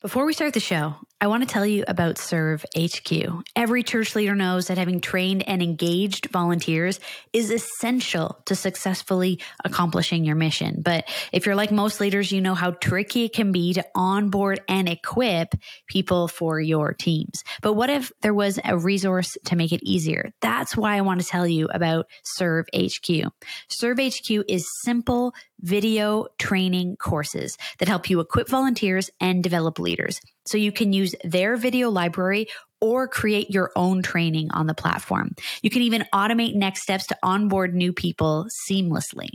[0.00, 3.42] Before we start the show, I want to tell you about Serve HQ.
[3.56, 7.00] Every church leader knows that having trained and engaged volunteers
[7.32, 10.80] is essential to successfully accomplishing your mission.
[10.80, 14.60] But if you're like most leaders, you know how tricky it can be to onboard
[14.68, 15.56] and equip
[15.88, 17.42] people for your teams.
[17.62, 20.30] But what if there was a resource to make it easier?
[20.40, 23.32] That's why I want to tell you about Serve HQ.
[23.68, 30.20] Serve HQ is simple video training courses that help you equip volunteers and develop leaders
[30.48, 32.48] so you can use their video library
[32.80, 35.34] or create your own training on the platform.
[35.62, 39.30] You can even automate next steps to onboard new people seamlessly.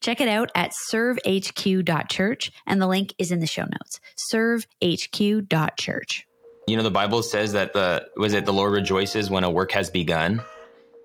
[0.00, 4.00] Check it out at servehq.church, and the link is in the show notes.
[4.32, 6.26] Servehq.church.
[6.66, 9.72] You know, the Bible says that the was it the Lord rejoices when a work
[9.72, 10.42] has begun.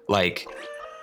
[0.07, 0.47] Like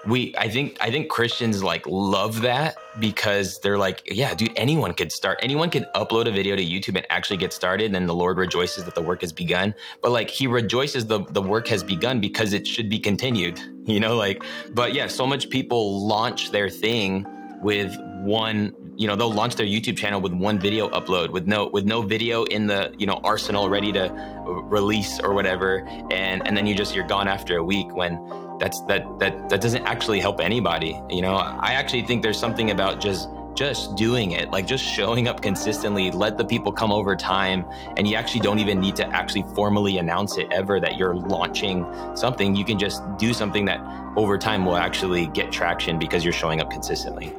[0.07, 4.93] we i think i think christians like love that because they're like yeah dude anyone
[4.95, 8.07] could start anyone could upload a video to youtube and actually get started and then
[8.07, 9.75] the lord rejoices that the work has begun.
[10.03, 14.01] But like he rejoices the the work has begun because it should be continued you
[14.01, 14.43] know like
[14.75, 17.27] but yeah so much people launch their thing
[17.63, 21.69] with one you know they'll launch their youtube channel with one video upload with no
[21.69, 24.09] with no video in the you know arsenal ready to
[24.47, 25.87] release or whatever.
[26.11, 28.17] And and then you just you're gone after a week when
[28.59, 31.37] that's that that that doesn't actually help anybody you know?
[31.37, 36.11] I actually think there's something about just just doing it like just showing up consistently
[36.11, 37.65] let the people come over time
[37.97, 41.87] and you actually don't even need to actually formally announce it ever that you're launching
[42.15, 42.55] something.
[42.55, 43.81] You can just do something that
[44.17, 47.33] over time will actually get traction because you're showing up consistently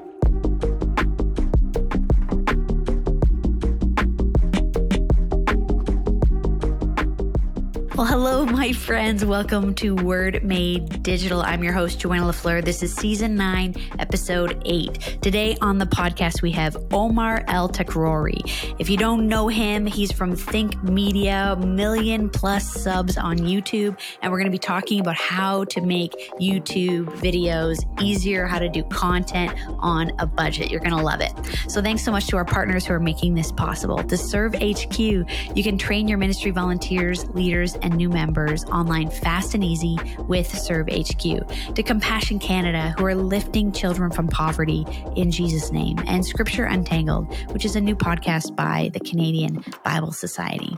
[7.98, 9.26] Well, hello, my friends.
[9.26, 11.42] Welcome to Word Made Digital.
[11.42, 12.64] I'm your host, Joanna LaFleur.
[12.64, 15.18] This is season nine, episode eight.
[15.24, 18.76] Today on the podcast, we have Omar El Takrori.
[18.78, 24.00] If you don't know him, he's from Think Media, million plus subs on YouTube.
[24.22, 28.70] And we're going to be talking about how to make YouTube videos easier, how to
[28.70, 30.70] do content on a budget.
[30.70, 31.34] You're going to love it.
[31.68, 34.04] So thanks so much to our partners who are making this possible.
[34.04, 39.64] To Serve HQ, you can train your ministry volunteers, leaders, new members online fast and
[39.64, 45.72] easy with Serve HQ, to Compassion Canada, who are lifting children from poverty in Jesus'
[45.72, 50.78] name, and Scripture Untangled, which is a new podcast by the Canadian Bible Society.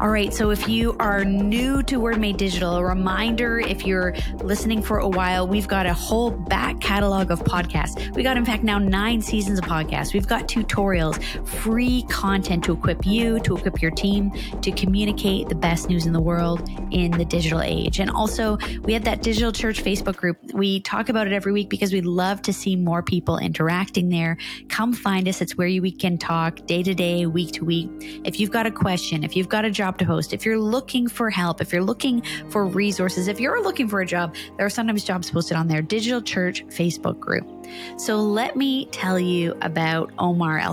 [0.00, 4.14] All right, so if you are new to Word Made Digital, a reminder if you're
[4.42, 8.14] listening for a while, we've got a whole back catalog of podcasts.
[8.16, 10.14] We got, in fact, now nine seasons of podcasts.
[10.14, 15.54] We've got tutorials, free content to equip you, to equip your team, to communicate the
[15.54, 18.00] best news in the world in the digital age.
[18.00, 20.38] And also, we have that Digital Church Facebook group.
[20.52, 24.36] We talk about it every week because we love to see more people interacting there.
[24.68, 25.40] Come find us.
[25.40, 27.88] It's where we can talk day to day, week to week.
[28.24, 31.06] If you've got a question, if you've got a job to post, if you're looking
[31.06, 34.70] for help, if you're looking for resources, if you're looking for a job, there are
[34.70, 37.46] sometimes jobs posted on their Digital Church Facebook group.
[37.96, 40.72] So let me tell you about Omar El.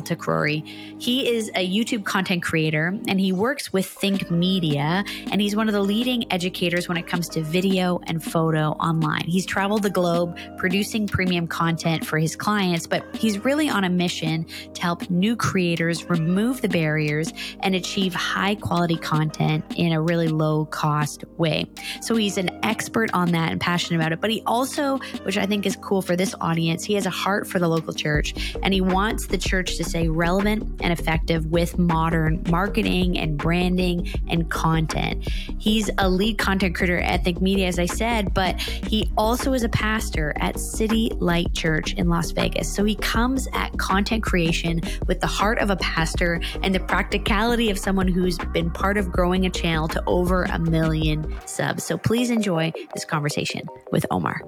[0.97, 5.67] He is a YouTube content creator and he works with Think Media, and he's one
[5.67, 9.25] of the leading educators when it comes to video and photo online.
[9.25, 13.89] He's traveled the globe producing premium content for his clients, but he's really on a
[13.89, 20.01] mission to help new creators remove the barriers and achieve high quality content in a
[20.01, 21.65] really low cost way.
[22.01, 25.45] So he's an expert on that and passionate about it, but he also, which I
[25.45, 28.73] think is cool for this audience, he has a heart for the local church and
[28.73, 34.49] he wants the church to stay relevant and effective with modern marketing and branding and
[34.49, 35.27] content.
[35.57, 39.63] He's a lead content creator at Think Media, as I said, but he also is
[39.63, 42.73] a pastor at City Light Church in Las Vegas.
[42.73, 47.69] So he comes at content creation with the heart of a pastor and the practicality
[47.69, 51.83] of someone who's been part of growing a channel to over a million subs.
[51.83, 54.41] So please enjoy this conversation with Omar.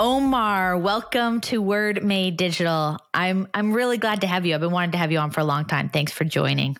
[0.00, 2.98] Omar, welcome to Word Made Digital.
[3.14, 4.54] I'm I'm really glad to have you.
[4.54, 5.88] I've been wanting to have you on for a long time.
[5.88, 6.76] Thanks for joining.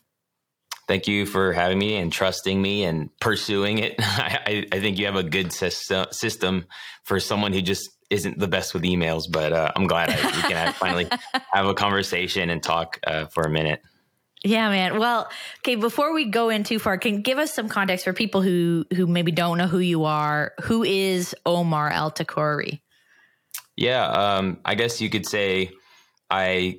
[0.89, 3.95] Thank you for having me and trusting me and pursuing it.
[3.99, 6.67] I, I think you have a good system system
[7.05, 10.43] for someone who just isn't the best with emails, but uh, I'm glad I, we
[10.43, 11.09] can have, finally
[11.53, 13.81] have a conversation and talk uh, for a minute.
[14.45, 14.99] Yeah, man.
[14.99, 15.31] Well,
[15.61, 18.85] okay, before we go in too far, can give us some context for people who
[18.95, 20.53] who maybe don't know who you are.
[20.65, 22.81] Who is Omar El Takrori?
[23.77, 25.71] Yeah, um, I guess you could say
[26.31, 26.79] I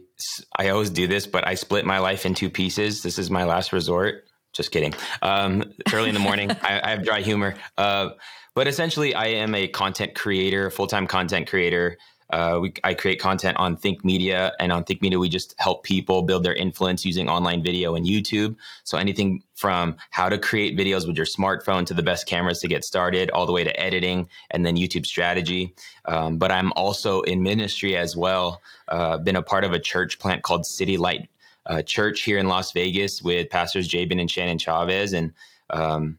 [0.57, 3.03] I always do this, but I split my life in two pieces.
[3.03, 4.23] This is my last resort.
[4.53, 4.93] Just kidding.
[5.21, 7.55] Um, early in the morning, I, I, have dry humor.
[7.77, 8.11] Uh,
[8.53, 11.97] but essentially, I am a content creator, full time content creator.
[12.35, 15.85] Uh, we, I create content on Think Media, and on Think Media, we just help
[15.85, 18.57] people build their influence using online video and YouTube.
[18.83, 22.67] So anything from how to create videos with your smartphone to the best cameras to
[22.67, 25.73] get started, all the way to editing and then YouTube strategy.
[26.03, 28.61] Um, but I'm also in ministry as well.
[28.89, 31.29] Uh, been a part of a church plant called City Light
[31.67, 35.31] uh, Church here in Las Vegas with pastors Jabin and Shannon Chavez, and
[35.69, 36.17] um,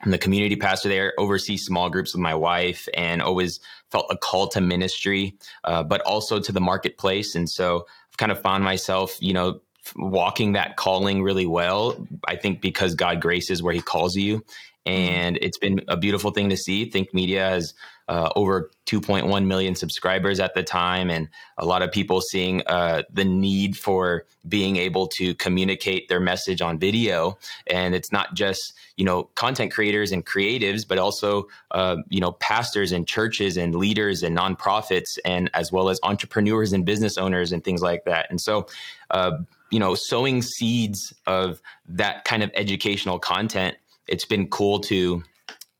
[0.00, 3.60] I'm the community pastor there, oversee small groups with my wife, and always
[3.90, 7.34] felt a call to ministry, uh, but also to the marketplace.
[7.34, 9.60] And so I've kind of found myself, you know,
[9.96, 12.06] walking that calling really well.
[12.26, 14.44] I think because God graces where He calls you.
[14.86, 16.88] And it's been a beautiful thing to see.
[16.88, 17.74] Think Media has
[18.08, 21.28] uh, over 2.1 million subscribers at the time, and
[21.58, 26.62] a lot of people seeing uh, the need for being able to communicate their message
[26.62, 27.38] on video.
[27.66, 32.32] And it's not just you know content creators and creatives, but also uh, you know
[32.32, 37.52] pastors and churches and leaders and nonprofits, and as well as entrepreneurs and business owners
[37.52, 38.26] and things like that.
[38.30, 38.66] And so
[39.10, 39.32] uh,
[39.70, 43.76] you know, sowing seeds of that kind of educational content,
[44.06, 45.22] it's been cool to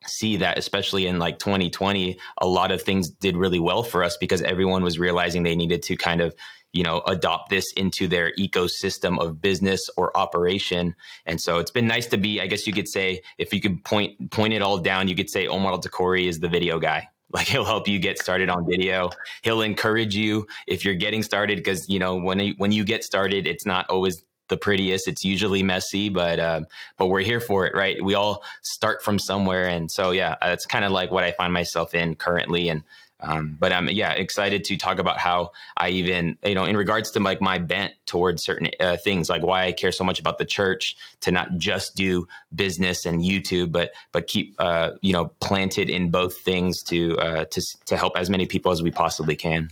[0.08, 4.16] see that especially in like 2020 a lot of things did really well for us
[4.16, 6.34] because everyone was realizing they needed to kind of
[6.72, 10.94] you know adopt this into their ecosystem of business or operation.
[11.26, 13.84] And so it's been nice to be i guess you could say if you could
[13.84, 17.08] point point it all down you could say omar Takrori is the video guy.
[17.30, 19.10] Like he'll help you get started on video.
[19.42, 23.04] He'll encourage you if you're getting started because you know when you, when you get
[23.04, 25.08] started it's not always the prettiest.
[25.08, 26.60] It's usually messy, but uh,
[26.96, 28.02] but we're here for it, right?
[28.02, 31.52] We all start from somewhere, and so yeah, it's kind of like what I find
[31.52, 32.82] myself in currently, and
[33.20, 37.10] um, but I'm yeah excited to talk about how I even you know in regards
[37.12, 40.38] to like my bent towards certain uh, things, like why I care so much about
[40.38, 45.32] the church to not just do business and YouTube, but but keep uh, you know
[45.40, 49.34] planted in both things to uh, to to help as many people as we possibly
[49.34, 49.70] can.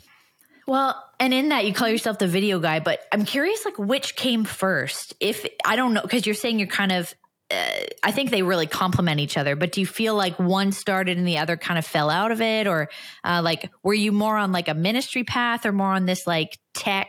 [0.67, 4.17] Well, and in that you call yourself the video guy, but I'm curious like which
[4.17, 5.15] came first.
[5.21, 7.15] If I don't know because you're saying you're kind of
[7.51, 11.17] uh, I think they really complement each other, but do you feel like one started
[11.17, 12.89] and the other kind of fell out of it or
[13.23, 16.59] uh, like were you more on like a ministry path or more on this like
[16.75, 17.09] tech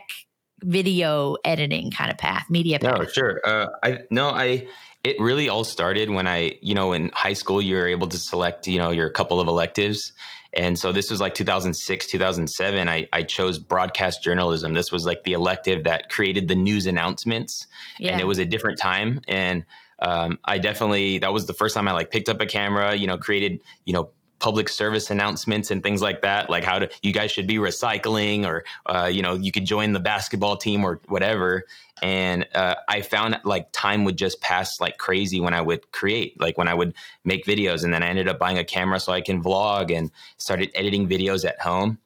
[0.60, 2.98] video editing kind of path, media path?
[2.98, 3.40] No, sure.
[3.44, 4.68] Uh, I no, I
[5.02, 8.18] it really all started when I, you know, in high school you were able to
[8.18, 10.12] select, you know, your couple of electives
[10.54, 12.88] and so this was like 2006, 2007.
[12.88, 14.72] I, I chose broadcast journalism.
[14.72, 17.66] This was like the elective that created the news announcements.
[17.98, 18.12] Yeah.
[18.12, 19.20] And it was a different time.
[19.28, 19.66] And
[20.00, 23.06] um, I definitely, that was the first time I like picked up a camera, you
[23.06, 27.12] know, created, you know, public service announcements and things like that like how to you
[27.12, 31.00] guys should be recycling or uh, you know you could join the basketball team or
[31.08, 31.64] whatever
[32.02, 36.38] and uh, i found like time would just pass like crazy when i would create
[36.40, 39.12] like when i would make videos and then i ended up buying a camera so
[39.12, 41.98] i can vlog and started editing videos at home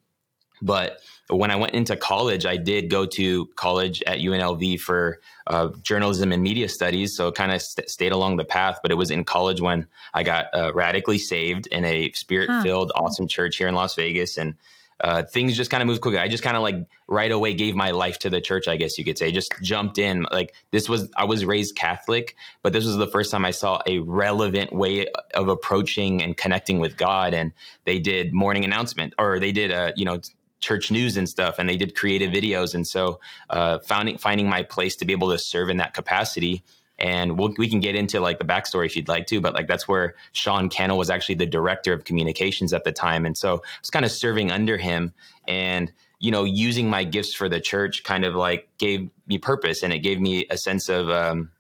[0.63, 5.69] but when I went into college, I did go to college at UNLV for uh,
[5.83, 7.17] journalism and media studies.
[7.17, 8.79] So it kind of st- stayed along the path.
[8.83, 12.93] But it was in college when I got uh, radically saved in a spirit filled,
[12.95, 13.05] huh.
[13.05, 14.37] awesome church here in Las Vegas.
[14.37, 14.55] And
[15.03, 16.19] uh, things just kind of moved quickly.
[16.19, 16.77] I just kind of like
[17.09, 19.33] right away gave my life to the church, I guess you could say.
[19.33, 20.27] Just jumped in.
[20.31, 23.81] Like this was, I was raised Catholic, but this was the first time I saw
[23.87, 27.35] a relevant way of approaching and connecting with God.
[27.35, 27.53] And
[27.85, 30.21] they did morning announcement, or they did, a you know,
[30.61, 32.75] church news and stuff, and they did creative videos.
[32.75, 33.21] And so,
[33.51, 36.63] uh, finding finding my place to be able to serve in that capacity.
[37.03, 39.67] And we'll, we can get into like the backstory if you'd like to, but like
[39.67, 43.57] that's where Sean Cannell was actually the director of communications at the time, and so
[43.57, 45.13] I was kind of serving under him,
[45.49, 49.83] and you know, using my gifts for the church kind of like gave me purpose,
[49.83, 51.11] and it gave me a sense of.
[51.11, 51.51] Um,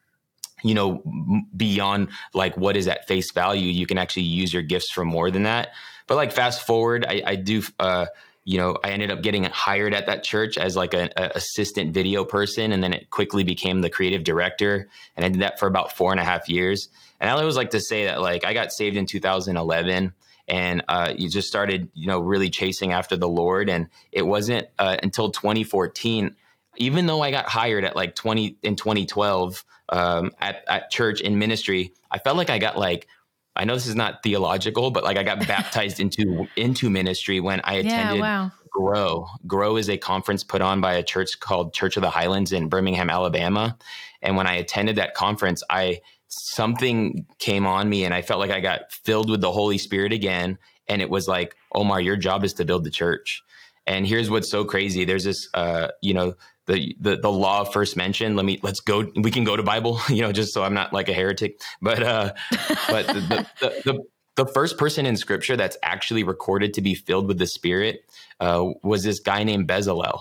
[0.65, 1.03] you know,
[1.57, 5.29] beyond like what is at face value, you can actually use your gifts for more
[5.29, 5.71] than that.
[6.07, 8.07] But like fast forward, I, I do uh,
[8.45, 12.25] you know, I ended up getting hired at that church as like an assistant video
[12.25, 15.97] person, and then it quickly became the creative director, and I did that for about
[15.97, 16.89] four and a half years.
[17.21, 20.13] And I always like to say that like I got saved in 2011,
[20.49, 24.67] and uh, you just started, you know, really chasing after the Lord, and it wasn't
[24.79, 26.35] uh, until 2014.
[26.79, 31.39] Even though I got hired at like 20 in 2012 um, at, at church in
[31.39, 33.07] ministry, I felt like I got like
[33.55, 37.61] I know this is not theological, but like I got baptized into into ministry when
[37.65, 38.53] I attended yeah, wow.
[38.71, 39.27] Grow.
[39.47, 42.71] Grow is a conference put on by a church called Church of the Highlands in
[42.71, 43.77] Birmingham, Alabama.
[44.23, 48.51] And when I attended that conference, I something came on me and I felt like
[48.51, 50.59] I got filled with the Holy Spirit again.
[50.89, 53.43] And it was like, Omar, your job is to build the church.
[53.87, 55.05] And here's what's so crazy.
[55.05, 56.35] There's this, uh, you know,
[57.01, 58.37] the, the law of first mention.
[58.37, 59.11] Let me let's go.
[59.17, 61.61] We can go to Bible, you know, just so I'm not like a heretic.
[61.81, 62.33] But uh,
[62.89, 64.05] but the, the, the,
[64.37, 68.05] the first person in scripture that's actually recorded to be filled with the spirit
[68.41, 70.21] uh, was this guy named bezalel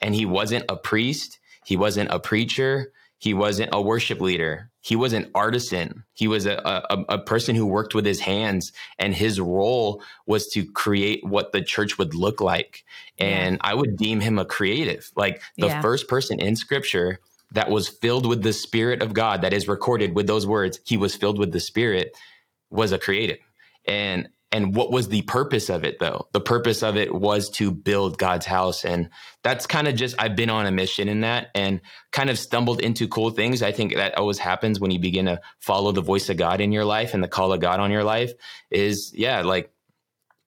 [0.00, 4.70] and he wasn't a priest he wasn't a preacher he wasn't a worship leader.
[4.80, 6.04] He was an artisan.
[6.14, 10.46] He was a, a, a person who worked with his hands and his role was
[10.48, 12.84] to create what the church would look like.
[13.18, 15.10] And i would deem him a creative.
[15.16, 15.82] Like the yeah.
[15.82, 17.18] first person in scripture
[17.52, 20.98] that was filled with the spirit of god that is recorded with those words he
[20.98, 22.14] was filled with the spirit
[22.70, 23.38] was a creative.
[23.86, 26.28] And and what was the purpose of it though?
[26.32, 29.10] The purpose of it was to build god's house and
[29.42, 31.80] that's kind of just i've been on a mission in that and
[32.12, 33.62] kind of stumbled into cool things.
[33.62, 36.72] I think that always happens when you begin to follow the voice of god in
[36.72, 38.32] your life and the call of god on your life
[38.70, 39.70] is yeah like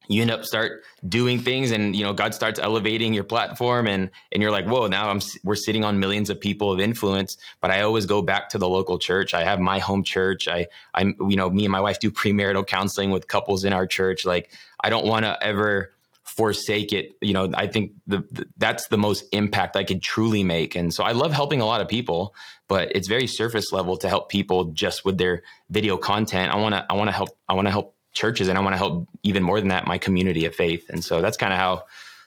[0.08, 4.10] you end up start doing things and you know god starts elevating your platform and
[4.32, 7.72] and you're like whoa now i'm we're sitting on millions of people of influence but
[7.72, 9.34] i always go back to the local church.
[9.34, 10.48] I have my home church.
[10.48, 13.88] I i'm you know me and my wife do premarital counseling with couples in our
[13.88, 14.26] church.
[14.26, 15.92] Like i don't want to ever
[16.24, 17.14] forsake it.
[17.22, 20.76] You know i think the, the, that's the most impact i could truly make.
[20.76, 22.34] And so i love helping a lot of people
[22.68, 26.54] but it's very surface level to help people just with their video content.
[26.54, 28.74] I want to i want to help i want to help churches and I want
[28.74, 30.90] to help even more than that my community of faith.
[30.90, 31.84] And so that's kind of how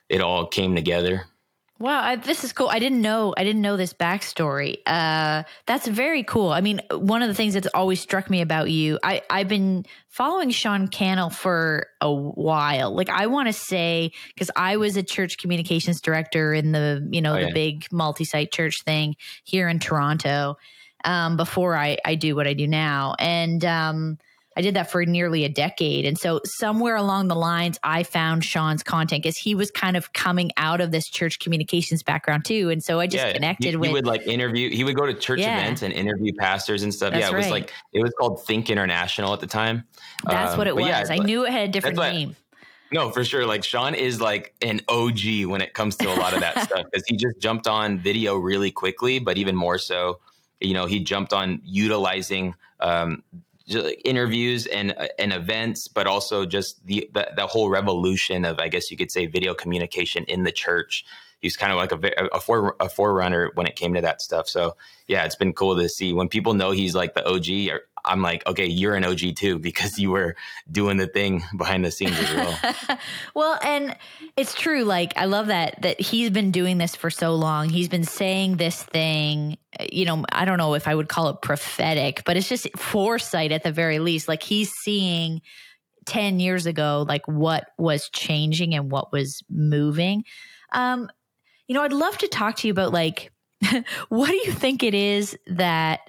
[0.08, 1.26] it all came together.
[1.80, 2.68] Wow, I, this is cool.
[2.68, 3.34] I didn't know.
[3.36, 4.76] I didn't know this backstory.
[4.86, 6.50] Uh, that's very cool.
[6.50, 9.84] I mean, one of the things that's always struck me about you, I I've been
[10.08, 12.94] following Sean Cannell for a while.
[12.94, 17.20] Like, I want to say because I was a church communications director in the you
[17.20, 17.52] know oh, the yeah.
[17.52, 20.56] big multi-site church thing here in Toronto
[21.04, 24.18] um, before I I do what I do now, and um,
[24.56, 26.04] I did that for nearly a decade.
[26.04, 30.12] And so somewhere along the lines, I found Sean's content because he was kind of
[30.12, 32.70] coming out of this church communications background too.
[32.70, 33.88] And so I just yeah, connected he, with.
[33.88, 35.58] He would like interview, he would go to church yeah.
[35.58, 37.12] events and interview pastors and stuff.
[37.12, 39.84] That's yeah, it was like, it was called Think International at the time.
[40.24, 40.86] That's um, what it was.
[40.86, 42.36] Yeah, I knew it had a different name.
[42.92, 43.44] No, for sure.
[43.44, 46.84] Like Sean is like an OG when it comes to a lot of that stuff
[46.84, 50.20] because he just jumped on video really quickly, but even more so,
[50.60, 53.24] you know, he jumped on utilizing um,
[53.66, 58.68] interviews and uh, and events, but also just the, the, the whole revolution of I
[58.68, 61.04] guess you could say video communication in the church.
[61.40, 64.48] He's kind of like a a, for, a forerunner when it came to that stuff.
[64.48, 64.76] So
[65.08, 67.80] yeah, it's been cool to see when people know he's like the OG.
[68.04, 70.36] I'm like, okay, you're an OG too because you were
[70.70, 72.98] doing the thing behind the scenes as well.
[73.34, 73.96] well, and
[74.36, 74.84] it's true.
[74.84, 77.68] Like, I love that that he's been doing this for so long.
[77.68, 79.58] He's been saying this thing.
[79.90, 83.52] You know, I don't know if I would call it prophetic, but it's just foresight
[83.52, 84.28] at the very least.
[84.28, 85.40] Like he's seeing
[86.06, 90.24] 10 years ago, like what was changing and what was moving.
[90.72, 91.08] Um,
[91.66, 93.32] you know, I'd love to talk to you about like,
[94.08, 96.00] what do you think it is that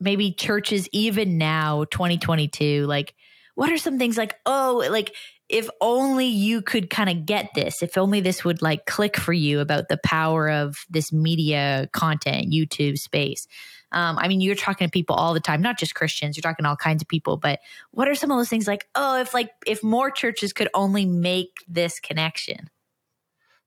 [0.00, 3.14] maybe churches even now 2022 like
[3.54, 5.14] what are some things like oh like
[5.48, 9.32] if only you could kind of get this if only this would like click for
[9.32, 13.46] you about the power of this media content youtube space.
[13.92, 16.64] Um, i mean you're talking to people all the time not just christians you're talking
[16.64, 17.60] to all kinds of people but
[17.92, 21.06] what are some of those things like oh if like if more churches could only
[21.06, 22.68] make this connection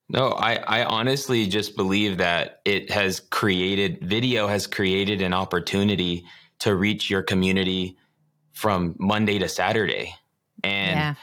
[0.10, 6.26] no, I, I honestly just believe that it has created, video has created an opportunity
[6.60, 7.96] to reach your community
[8.54, 10.16] from Monday to Saturday.
[10.64, 11.14] And yeah.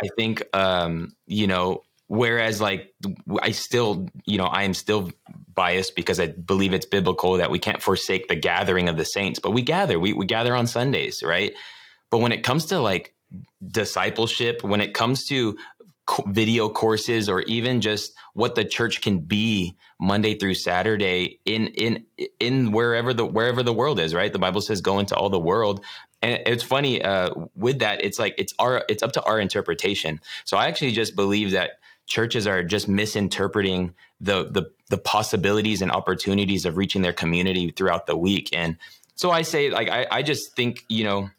[0.00, 2.94] I think, um, you know, whereas like
[3.42, 5.10] I still, you know, I am still
[5.52, 9.40] biased because I believe it's biblical that we can't forsake the gathering of the saints,
[9.40, 11.52] but we gather, we, we gather on Sundays, right?
[12.10, 13.12] But when it comes to like
[13.66, 15.56] discipleship, when it comes to
[16.26, 22.04] video courses or even just what the church can be Monday through Saturday in in
[22.38, 24.32] in wherever the wherever the world is, right?
[24.32, 25.84] The Bible says go into all the world.
[26.22, 30.20] And it's funny uh, with that, it's like it's our it's up to our interpretation.
[30.44, 31.72] So I actually just believe that
[32.06, 38.06] churches are just misinterpreting the the the possibilities and opportunities of reaching their community throughout
[38.06, 38.50] the week.
[38.52, 38.76] And
[39.16, 41.30] so I say, like, I, I just think, you know,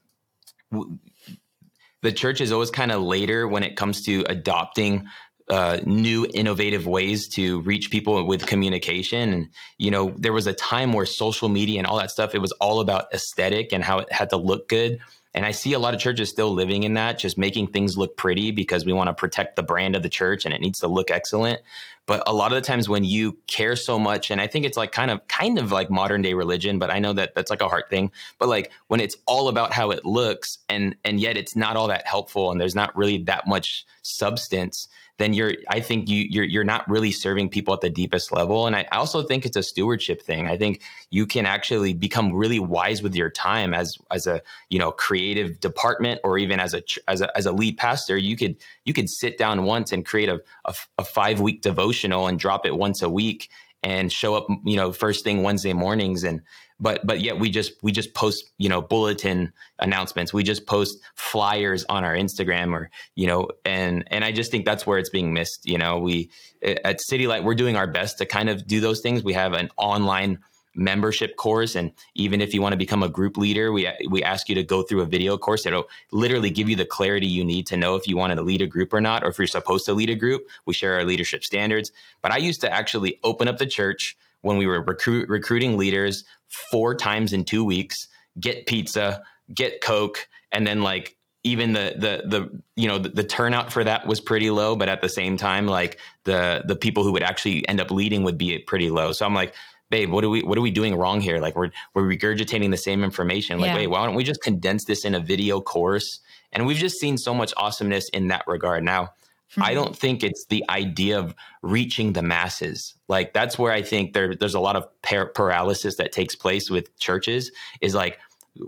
[2.02, 5.08] the church is always kind of later when it comes to adopting
[5.50, 9.34] uh, new innovative ways to reach people with communication.
[9.34, 12.40] And you know there was a time where social media and all that stuff it
[12.40, 15.00] was all about aesthetic and how it had to look good
[15.34, 18.18] and I see a lot of churches still living in that, just making things look
[18.18, 20.88] pretty because we want to protect the brand of the church and it needs to
[20.88, 21.62] look excellent.
[22.06, 24.78] But a lot of the times when you care so much, and I think it's
[24.78, 27.62] like kind of kind of like modern day religion, but I know that that's like
[27.62, 28.12] a hard thing.
[28.40, 31.88] But like when it's all about how it looks and and yet it's not all
[31.90, 36.46] that helpful and there's not really that much substance, then you're I think you you're
[36.46, 38.68] you're not really serving people at the deepest level.
[38.68, 40.48] And I also think it's a stewardship thing.
[40.48, 44.80] I think you can actually become really wise with your time as as a you
[44.80, 48.56] know creative department or even as a as a, as a lead pastor you could
[48.86, 52.66] you could sit down once and create a, a, a five week devotional and drop
[52.66, 53.50] it once a week
[53.84, 56.42] and show up you know first thing wednesday mornings and
[56.80, 60.34] but but yet we just we just post you know bulletin announcements.
[60.34, 64.66] We just post flyers on our instagram or you know and and i just think
[64.66, 66.00] that's where it's being missed you know?
[66.00, 66.30] We
[66.64, 69.24] at city light we're doing our best to kind of do those things.
[69.24, 70.40] We have an online
[70.80, 74.48] membership course and even if you want to become a group leader we we ask
[74.48, 75.64] you to go through a video course.
[75.64, 78.62] That'll literally give you the clarity you need to know if you want to lead
[78.62, 80.48] a group or not or if you're supposed to lead a group.
[80.66, 81.92] We share our leadership standards.
[82.22, 86.24] But i used to actually open up the church when we were recruit, recruiting leaders
[86.72, 88.08] four times in two weeks
[88.40, 89.22] get pizza
[89.54, 93.84] get coke and then like even the the the you know the, the, turnout for
[93.84, 97.24] that was pretty low but at the same time like the the people who would
[97.24, 99.54] actually end up leading would be pretty low so i'm like
[99.90, 101.40] babe, what are we what are we doing wrong here?
[101.40, 103.60] Like we're we're regurgitating the same information.
[103.60, 103.76] Like, yeah.
[103.76, 106.20] wait, why don't we just condense this in a video course?
[106.52, 108.84] And we've just seen so much awesomeness in that regard.
[108.84, 109.10] Now,
[109.52, 109.64] mm-hmm.
[109.64, 112.96] I don't think it's the idea of reaching the masses.
[113.08, 116.70] Like that's where I think there there's a lot of par- paralysis that takes place
[116.70, 117.52] with churches.
[117.82, 118.20] Is like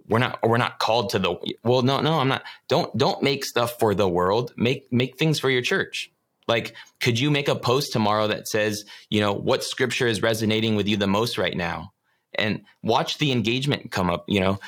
[0.07, 3.43] we're not we're not called to the well no no i'm not don't don't make
[3.43, 6.11] stuff for the world make make things for your church
[6.49, 10.75] like, could you make a post tomorrow that says, you know, what scripture is resonating
[10.75, 11.93] with you the most right now?
[12.33, 14.59] And watch the engagement come up, you know,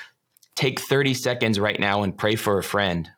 [0.56, 3.10] take 30 seconds right now and pray for a friend.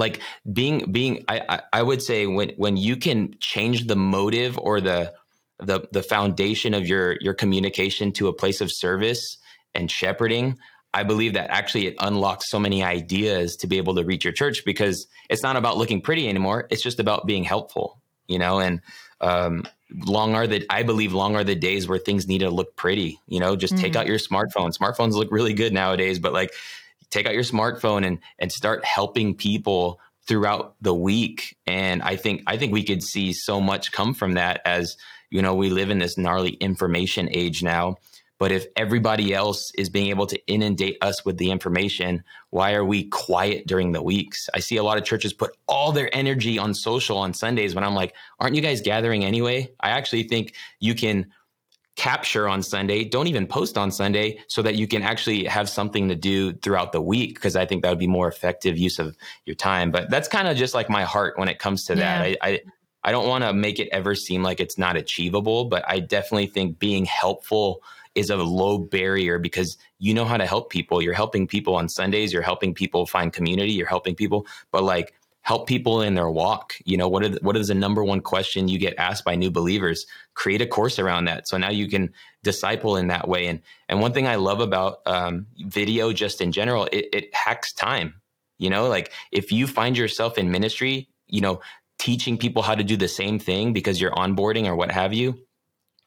[0.00, 4.58] Like being, being, I, I, I would say when, when you can change the motive
[4.58, 5.12] or the,
[5.58, 9.36] the, the foundation of your, your communication to a place of service
[9.74, 10.56] and shepherding,
[10.92, 14.32] I believe that actually it unlocks so many ideas to be able to reach your
[14.32, 16.66] church because it's not about looking pretty anymore.
[16.70, 18.80] It's just about being helpful, you know, and
[19.20, 22.74] um, long are the, I believe long are the days where things need to look
[22.74, 23.82] pretty, you know, just mm-hmm.
[23.84, 24.76] take out your smartphone.
[24.76, 26.50] Smartphones look really good nowadays, but like
[27.10, 31.56] take out your smartphone and, and start helping people throughout the week.
[31.66, 34.96] And I think, I think we could see so much come from that as,
[35.30, 37.96] you know, we live in this gnarly information age now
[38.40, 42.84] but if everybody else is being able to inundate us with the information, why are
[42.86, 44.48] we quiet during the weeks?
[44.54, 47.84] I see a lot of churches put all their energy on social on Sundays when
[47.84, 49.70] I'm like, aren't you guys gathering anyway?
[49.78, 51.30] I actually think you can
[52.00, 53.04] capture on Sunday.
[53.04, 56.92] Don't even post on Sunday so that you can actually have something to do throughout
[56.92, 59.90] the week because I think that would be more effective use of your time.
[59.90, 62.22] But that's kind of just like my heart when it comes to that.
[62.22, 62.60] I, I
[63.04, 66.46] I don't want to make it ever seem like it's not achievable, but I definitely
[66.46, 67.82] think being helpful
[68.14, 71.02] is a low barrier because you know how to help people.
[71.02, 75.12] You're helping people on Sundays, you're helping people find community, you're helping people, but like
[75.42, 76.74] help people in their walk.
[76.84, 79.50] You know, what, the, what is the number one question you get asked by new
[79.50, 80.06] believers?
[80.34, 81.48] Create a course around that.
[81.48, 83.46] So now you can disciple in that way.
[83.46, 87.72] And, and one thing I love about um, video just in general, it, it hacks
[87.72, 88.14] time.
[88.58, 91.60] You know, like if you find yourself in ministry, you know,
[91.98, 95.38] teaching people how to do the same thing because you're onboarding or what have you,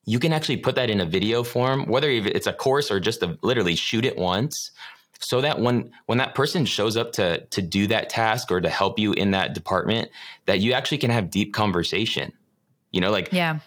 [0.06, 3.22] you can actually put that in a video form, whether it's a course or just
[3.22, 4.72] to literally shoot it once,
[5.24, 8.70] so that when when that person shows up to to do that task or to
[8.70, 10.10] help you in that department,
[10.46, 12.34] that you actually can have deep conversation.
[12.92, 13.60] You know, like yeah.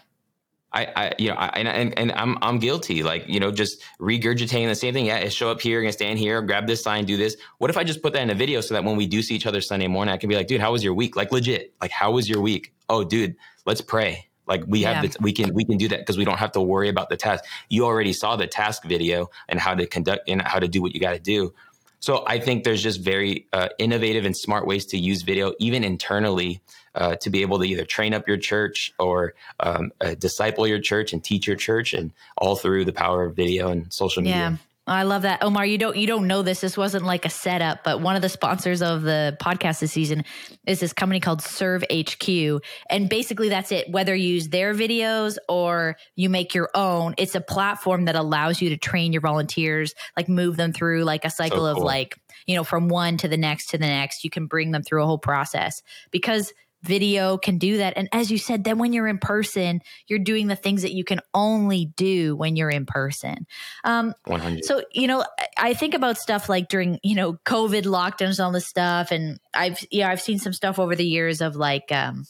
[0.73, 3.03] I, I, you know, I, and, and I'm, I'm guilty.
[3.03, 5.07] Like, you know, just regurgitating the same thing.
[5.07, 7.37] Yeah, I show up here, gonna stand here, grab this sign, do this.
[7.57, 9.35] What if I just put that in a video so that when we do see
[9.35, 11.17] each other Sunday morning, I can be like, dude, how was your week?
[11.17, 11.73] Like, legit.
[11.81, 12.75] Like, how was your week?
[12.91, 14.29] Oh, dude, let's pray.
[14.47, 15.11] Like we have yeah.
[15.11, 17.17] the, we can we can do that because we don't have to worry about the
[17.17, 17.45] task.
[17.69, 20.95] You already saw the task video and how to conduct and how to do what
[20.95, 21.53] you got to do.
[22.01, 25.83] So I think there's just very uh, innovative and smart ways to use video, even
[25.83, 26.61] internally,
[26.95, 30.79] uh, to be able to either train up your church or um, uh, disciple your
[30.79, 34.37] church and teach your church, and all through the power of video and social media.
[34.37, 34.57] Yeah.
[34.89, 35.43] I love that.
[35.43, 36.61] Omar, you don't you don't know this.
[36.61, 40.25] This wasn't like a setup, but one of the sponsors of the podcast this season
[40.65, 42.63] is this company called Serve HQ.
[42.89, 43.91] And basically that's it.
[43.91, 48.63] Whether you use their videos or you make your own, it's a platform that allows
[48.63, 51.83] you to train your volunteers, like move them through like a cycle so cool.
[51.83, 54.23] of like, you know, from one to the next to the next.
[54.23, 56.53] You can bring them through a whole process because
[56.87, 57.95] video can do that.
[57.97, 61.05] And as you said, then when you're in person, you're doing the things that you
[61.05, 63.47] can only do when you're in person.
[63.85, 64.65] Um, 100.
[64.65, 65.25] So, you know,
[65.59, 69.11] I think about stuff like during, you know, COVID lockdowns, and all this stuff.
[69.11, 72.25] And I've, yeah, I've seen some stuff over the years of like, um,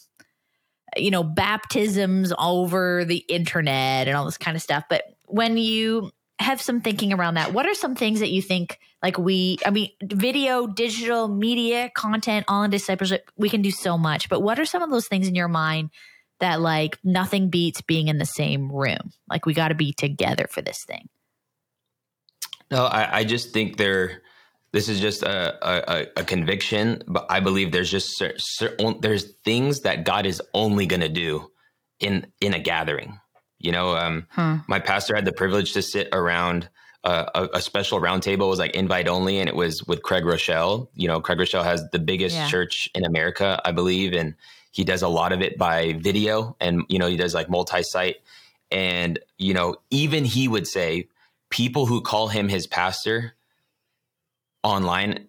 [0.97, 4.85] you know, baptisms over the internet and all this kind of stuff.
[4.89, 7.53] But when you have some thinking around that.
[7.53, 12.47] What are some things that you think like we I mean video, digital, media, content,
[12.49, 14.29] all in discipleship, we can do so much.
[14.29, 15.91] But what are some of those things in your mind
[16.41, 19.13] that like nothing beats being in the same room?
[19.29, 21.09] Like we got to be together for this thing.
[22.71, 24.23] No, I, I just think there
[24.73, 29.81] this is just a, a, a conviction, but I believe there's just certain, there's things
[29.81, 31.51] that God is only going to do
[31.99, 33.19] in in a gathering.
[33.59, 34.27] You know, um,
[34.67, 36.69] my pastor had the privilege to sit around
[37.05, 38.47] uh, a, a, special roundtable.
[38.47, 40.89] It was like invite only, and it was with Craig Groeschel.
[40.95, 42.49] You know, Craig Groeschel has the biggest yeah.
[42.49, 44.35] church in America, I believe, and
[44.73, 48.17] he does a lot of it by video, and you know, he does like multi-site.
[48.71, 51.09] And you know, even he would say
[51.49, 53.35] people who call him his pastor
[54.63, 55.29] online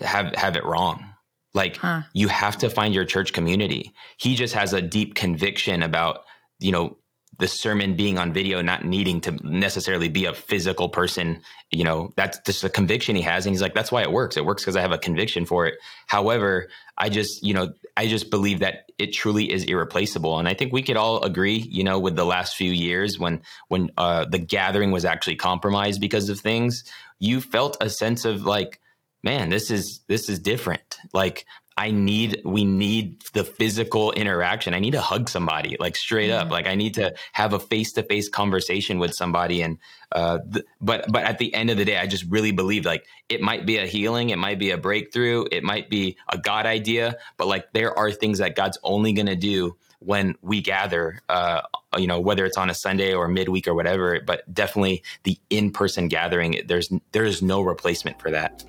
[0.00, 1.04] have have it wrong.
[1.52, 2.02] Like huh.
[2.12, 3.92] you have to find your church community.
[4.16, 6.24] He just has a deep conviction about,
[6.60, 6.96] you know,
[7.38, 11.40] the sermon being on video, not needing to necessarily be a physical person.
[11.70, 13.46] You know, that's just a conviction he has.
[13.46, 14.36] And he's like, that's why it works.
[14.36, 15.78] It works because I have a conviction for it.
[16.06, 20.38] However, I just, you know, I just believe that it truly is irreplaceable.
[20.38, 23.42] And I think we could all agree, you know, with the last few years when,
[23.68, 26.82] when uh, the gathering was actually compromised because of things,
[27.20, 28.80] you felt a sense of like,
[29.22, 30.98] man, this is, this is different.
[31.12, 31.46] Like
[31.78, 34.74] I need, we need the physical interaction.
[34.74, 36.50] I need to hug somebody, like straight up.
[36.50, 39.62] Like I need to have a face to face conversation with somebody.
[39.62, 39.78] And,
[40.10, 43.06] uh, th- but, but at the end of the day, I just really believe like
[43.28, 46.66] it might be a healing, it might be a breakthrough, it might be a God
[46.66, 51.20] idea, but like there are things that God's only going to do when we gather,
[51.28, 51.60] uh,
[51.96, 55.70] you know, whether it's on a Sunday or midweek or whatever, but definitely the in
[55.70, 58.64] person gathering, there's, there is no replacement for that.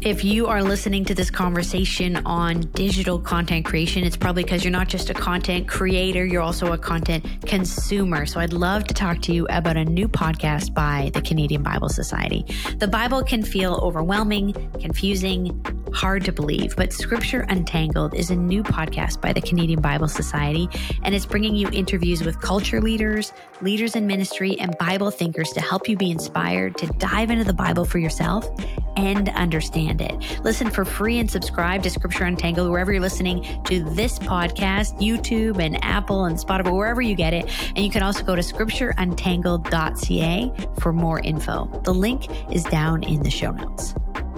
[0.00, 4.70] If you are listening to this conversation on digital content creation, it's probably because you're
[4.70, 8.26] not just a content creator, you're also a content consumer.
[8.26, 11.88] So I'd love to talk to you about a new podcast by the Canadian Bible
[11.88, 12.44] Society.
[12.78, 18.62] The Bible can feel overwhelming, confusing, hard to believe, but Scripture Untangled is a new
[18.62, 20.68] podcast by the Canadian Bible Society,
[21.04, 25.60] and it's bringing you interviews with culture leaders, leaders in ministry, and Bible thinkers to
[25.60, 28.50] help you be inspired to dive into the Bible for yourself
[28.96, 30.44] and understand it.
[30.44, 35.58] Listen for free and subscribe to Scripture Untangled wherever you're listening to this podcast, YouTube
[35.58, 37.50] and Apple and Spotify, wherever you get it.
[37.68, 41.80] And you can also go to scriptureuntangled.ca for more info.
[41.84, 43.94] The link is down in the show notes.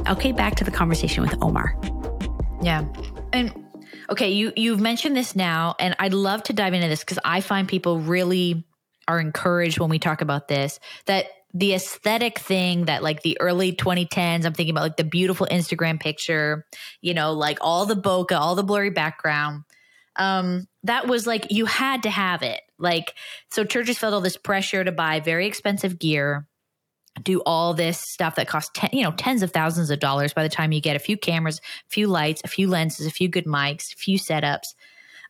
[0.09, 1.77] Okay, back to the conversation with Omar.
[2.63, 2.85] Yeah.
[3.33, 3.53] And
[4.11, 7.41] okay, you you've mentioned this now and I'd love to dive into this cuz I
[7.41, 8.65] find people really
[9.09, 11.27] are encouraged when we talk about this that
[11.59, 15.99] the aesthetic thing that like the early 2010s i'm thinking about like the beautiful instagram
[15.99, 16.67] picture
[17.01, 19.65] you know like all the bokeh all the blurry background.
[20.17, 22.61] Um that was like you had to have it.
[22.79, 23.15] Like
[23.51, 26.47] so churches felt all this pressure to buy very expensive gear
[27.23, 30.43] do all this stuff that costs ten, you know tens of thousands of dollars by
[30.43, 33.29] the time you get a few cameras a few lights a few lenses a few
[33.29, 34.75] good mics a few setups.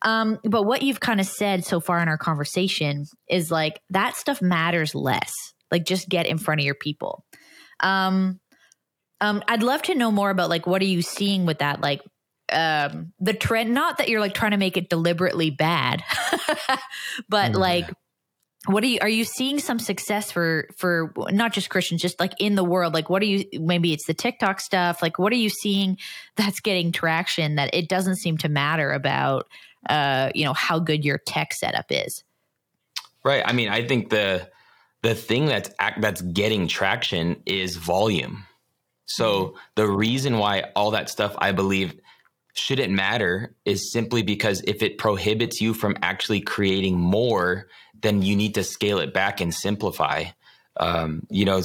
[0.02, 4.14] Um, but what you've kind of said so far in our conversation is like that
[4.14, 5.32] stuff matters less
[5.70, 7.24] like just get in front of your people.
[7.81, 8.40] Um,
[9.20, 11.81] um, I'd love to know more about like what are you seeing with that?
[11.81, 12.02] Like
[12.52, 16.05] um the trend not that you're like trying to make it deliberately bad
[17.29, 17.57] but mm.
[17.57, 17.90] like
[18.66, 22.35] what are you are you seeing some success for for not just christians just like
[22.38, 25.37] in the world like what are you maybe it's the tiktok stuff like what are
[25.37, 25.98] you seeing
[26.37, 29.48] that's getting traction that it doesn't seem to matter about
[29.88, 32.22] uh you know how good your tech setup is
[33.24, 34.48] right i mean i think the
[35.06, 38.44] the thing that's that's getting traction is volume.
[39.04, 39.56] So mm-hmm.
[39.76, 41.94] the reason why all that stuff I believe
[42.54, 47.68] shouldn't matter is simply because if it prohibits you from actually creating more,
[48.02, 50.24] then you need to scale it back and simplify.
[50.78, 51.62] Um, you know,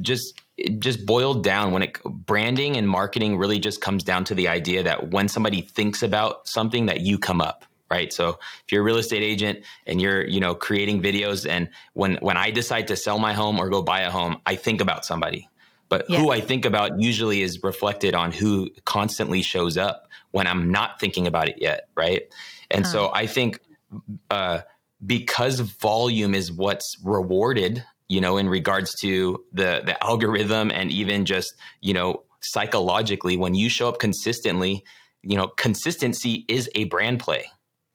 [0.00, 0.40] just
[0.78, 4.84] just boiled down when it branding and marketing really just comes down to the idea
[4.84, 8.84] that when somebody thinks about something that you come up right so if you're a
[8.84, 12.96] real estate agent and you're you know creating videos and when when i decide to
[12.96, 15.48] sell my home or go buy a home i think about somebody
[15.88, 16.18] but yeah.
[16.18, 20.98] who i think about usually is reflected on who constantly shows up when i'm not
[21.00, 22.22] thinking about it yet right
[22.70, 22.92] and huh.
[22.92, 23.60] so i think
[24.30, 24.60] uh,
[25.04, 31.24] because volume is what's rewarded you know in regards to the the algorithm and even
[31.24, 34.84] just you know psychologically when you show up consistently
[35.22, 37.46] you know consistency is a brand play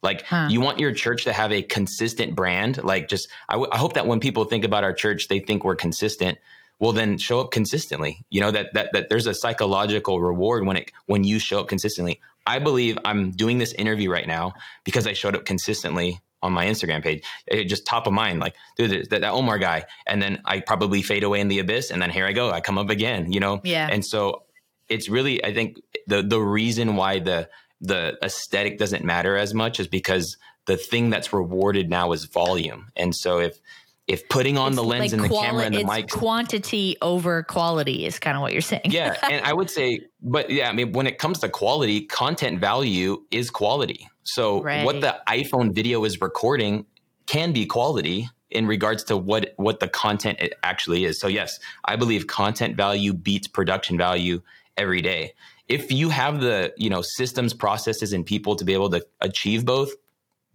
[0.01, 0.47] like huh.
[0.49, 2.83] you want your church to have a consistent brand.
[2.83, 5.63] Like just, I, w- I hope that when people think about our church, they think
[5.63, 6.37] we're consistent.
[6.79, 8.25] Well, then show up consistently.
[8.29, 11.67] You know that that that there's a psychological reward when it when you show up
[11.67, 12.21] consistently.
[12.47, 14.53] I believe I'm doing this interview right now
[14.85, 17.23] because I showed up consistently on my Instagram page.
[17.47, 19.85] It just top of mind, like, dude, that, that, Omar guy.
[20.07, 21.91] And then I probably fade away in the abyss.
[21.91, 22.49] And then here I go.
[22.49, 23.61] I come up again, you know?
[23.63, 23.89] Yeah.
[23.91, 24.43] And so
[24.87, 27.49] it's really, I think the, the reason why the,
[27.81, 32.87] the aesthetic doesn't matter as much is because the thing that's rewarded now is volume.
[32.95, 33.59] And so if
[34.07, 36.97] if putting on It's the lens like and the quali- camera and the mic quantity
[37.01, 38.81] over quality is kind of what you're saying.
[38.85, 42.59] yeah and i would say but yeah i mean when it comes to quality content
[42.59, 44.83] value is quality so Right.
[44.83, 46.87] what the iphone video is recording
[47.27, 51.59] can be quality in regards to what what the content it actually is so yes
[51.85, 54.41] i believe content value beats production value
[54.75, 55.33] every day
[55.69, 59.65] if you have the you know systems processes and people to be able to achieve
[59.65, 59.91] both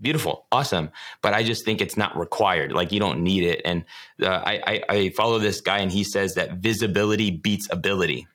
[0.01, 0.91] beautiful awesome.
[1.23, 2.73] But i just think it's not required.
[2.73, 3.63] Like you don't need it.
[3.65, 3.85] And
[4.23, 8.27] uh, I, I i follow this guy and he says that visibility beats ability.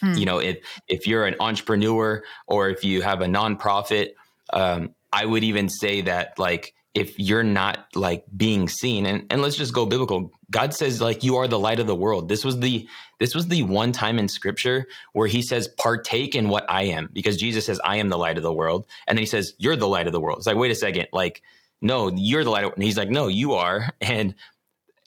[0.00, 0.12] Hmm.
[0.12, 0.58] you know if
[0.88, 4.08] if you're an entrepreneur or if you have a nonprofit
[4.52, 9.42] um, i would even say that like if you're not like being seen and, and
[9.42, 10.32] let's just go biblical.
[10.50, 12.30] God says like you are the light of the world.
[12.30, 12.88] This was the
[13.20, 17.08] this was the one time in scripture where he says partake in what i am
[17.12, 19.76] because jesus says i am the light of the world and then he says you're
[19.76, 20.38] the light of the world.
[20.38, 21.42] It's like wait a second like
[21.82, 24.34] no you're the light of, and he's like no you are and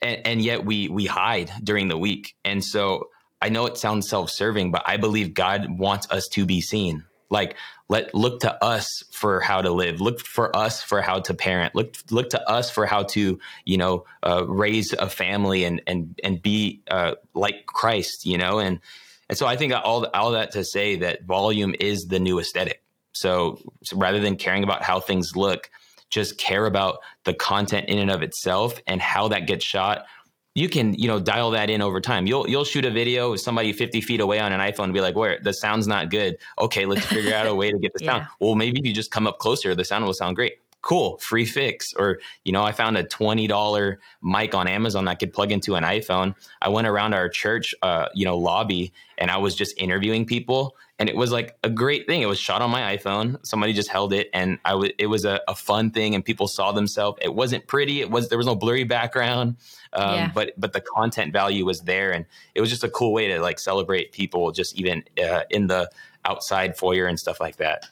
[0.02, 2.36] and, and yet we we hide during the week.
[2.45, 3.10] And so
[3.41, 7.56] i know it sounds self-serving but i believe god wants us to be seen like
[7.88, 10.02] let look to us for how to live.
[10.02, 11.76] Look for us for how to parent.
[11.76, 16.20] Look look to us for how to you know uh, raise a family and and
[16.24, 18.60] and be uh, like christ you know?
[18.60, 18.80] And
[19.30, 22.82] and so i think all all that to say that volume is the new aesthetic.
[23.12, 25.70] So, so rather than caring about how things look
[26.10, 30.06] just care about the content in and of itself and how that gets shot
[30.60, 32.28] you can you know dial that in over time.
[32.28, 35.02] You'll you'll shoot a video with somebody 50 feet away on an iphone and be
[35.02, 35.39] like where?
[35.41, 36.38] The sound's not good.
[36.58, 38.10] Okay let's figure out a way to get the sound.
[38.19, 38.26] Yeah.
[38.39, 41.46] well maybe if you just come up closer the sound will sound great cool free
[41.46, 41.94] fix.
[41.94, 45.84] Or you know i found a $20 mic on amazon that could plug into an
[45.84, 46.36] iphone.
[46.62, 50.76] I went around our church uh, you know lobby and i was just interviewing people
[51.00, 52.22] and it was like a great thing.
[52.22, 53.38] It was shot on my iphone.
[53.46, 56.48] Somebody just held it and i was it was a, a fun thing and people
[56.48, 57.18] saw themselves.
[57.22, 58.02] It wasn't pretty.
[58.02, 59.58] It was there was no blurry background
[59.94, 60.32] um, Yeah.
[60.34, 63.39] but but the content value was there and it was just a cool way to
[63.42, 65.89] like celebrate people just even uh, in the
[66.26, 67.86] outside foyer and stuff like that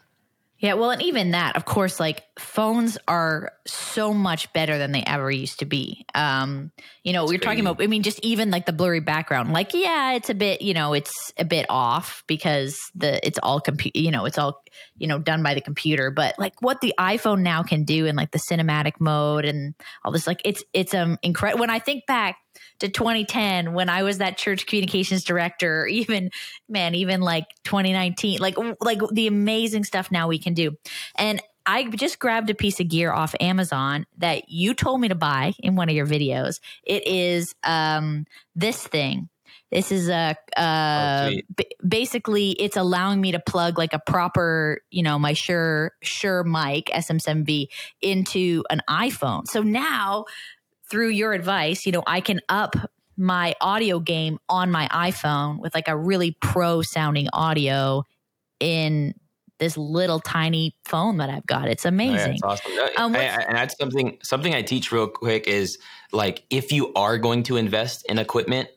[0.60, 5.04] Yeah, well, and even that, of course, like phones are so much better than they
[5.06, 6.04] ever used to be.
[6.16, 6.72] Um,
[7.04, 10.14] you know, we're talking about, I mean, just even like the blurry background, like, yeah,
[10.14, 14.10] it's a bit, you know, it's a bit off because the, it's all computer, you
[14.10, 14.64] know, it's all,
[14.98, 16.10] you know, done by the computer.
[16.10, 20.12] But like what the iPhone now can do in like the cinematic mode and all
[20.12, 21.62] this, like it's, it's um incredible.
[21.62, 22.38] When I think back
[22.80, 26.32] to 2010, when I was that church communications director, even
[26.70, 30.76] man, even like 2019, like like the amazing stuff now we can do.
[31.18, 35.16] And I just grabbed a piece of gear off Amazon that you told me to
[35.16, 36.60] buy in one of your videos.
[36.84, 39.30] It is um this thing.
[39.70, 44.82] This is a uh, Oh, b- basically it's allowing me to plug like a proper,
[44.92, 47.68] you know, my Shure Shure mic SM7B
[48.02, 49.46] into an iPhone.
[49.48, 50.26] So now
[50.90, 52.76] through your advice, you know, I can up
[53.18, 58.04] my audio game on my iPhone with like a really pro sounding audio
[58.60, 59.14] in
[59.60, 61.68] this little tiny phone that I've got.
[61.68, 62.38] It's Oh, yeah, amazing.
[62.44, 62.72] awesome.
[62.96, 65.80] Um, I- I- and that's something something I teach real quick is
[66.12, 68.70] like if you are going to invest in equipment,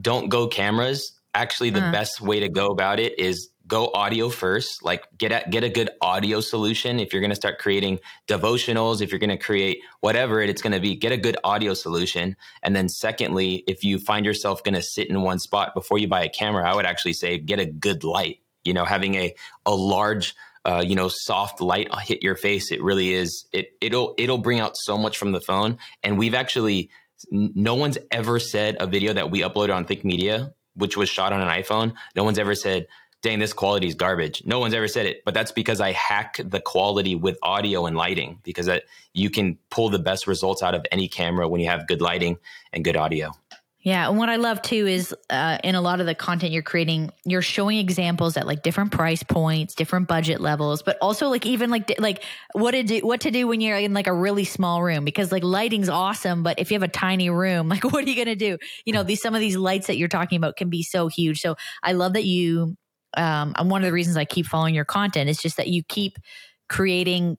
[0.00, 1.12] don't go cameras.
[1.34, 1.90] Actually, the Uh.
[1.92, 4.82] best way to go about it is go audio first.
[4.82, 6.98] Like get a, get a good audio solution.
[6.98, 10.62] If you're going to start creating devotionals, if you're going to create whatever it, it's
[10.62, 12.34] going to be, get a good audio solution.
[12.62, 16.08] And then secondly, if you find yourself going to sit in one spot before you
[16.08, 18.40] buy a camera, I would actually say get a good light.
[18.64, 22.82] You know, having a a large uh, you know, soft light hit your face, it
[22.82, 23.46] really is.
[23.52, 25.78] It it'll it'll bring out so much from the phone.
[26.02, 26.90] And we've actually,
[27.30, 31.32] no one's ever said a video that we uploaded on Think Media, which was shot
[31.32, 31.94] on an iPhone.
[32.14, 32.86] No one's ever said,
[33.22, 35.24] "Dang, this quality is garbage." No one's ever said it.
[35.24, 39.58] But that's because I hack the quality with audio and lighting because that you can
[39.70, 42.38] pull the best results out of any camera when you have good lighting
[42.72, 43.32] and good audio.
[43.80, 46.64] Yeah, and what I love too is uh, in a lot of the content you're
[46.64, 51.46] creating, you're showing examples at like different price points, different budget levels, but also like
[51.46, 54.44] even like like what to do, what to do when you're in like a really
[54.44, 58.04] small room because like lighting's awesome, but if you have a tiny room, like what
[58.04, 58.58] are you gonna do?
[58.84, 61.40] You know, these some of these lights that you're talking about can be so huge.
[61.40, 62.76] So I love that you.
[63.18, 65.82] Um, and one of the reasons I keep following your content is just that you
[65.82, 66.18] keep
[66.68, 67.36] creating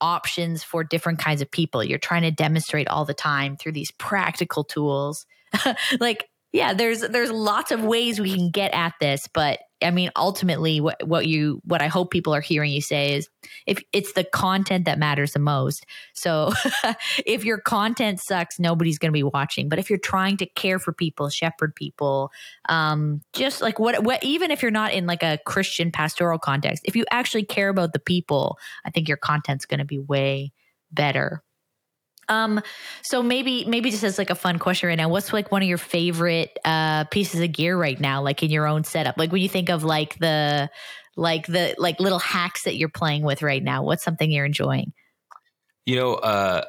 [0.00, 1.84] options for different kinds of people.
[1.84, 5.26] You're trying to demonstrate all the time through these practical tools.
[6.00, 10.10] like, yeah, there's there's lots of ways we can get at this, but I mean,
[10.16, 13.28] ultimately, what what you what I hope people are hearing you say is,
[13.66, 15.86] if it's the content that matters the most.
[16.12, 16.52] So,
[17.26, 19.68] if your content sucks, nobody's going to be watching.
[19.68, 22.30] But if you're trying to care for people, shepherd people,
[22.68, 26.82] um, just like what what even if you're not in like a Christian pastoral context,
[26.84, 30.52] if you actually care about the people, I think your content's going to be way
[30.92, 31.42] better.
[32.30, 32.62] Um,
[33.02, 35.68] so maybe maybe just as like a fun question right now, what's like one of
[35.68, 39.18] your favorite uh pieces of gear right now, like in your own setup?
[39.18, 40.70] Like when you think of like the
[41.16, 44.92] like the like little hacks that you're playing with right now, what's something you're enjoying?
[45.84, 46.64] You know, uh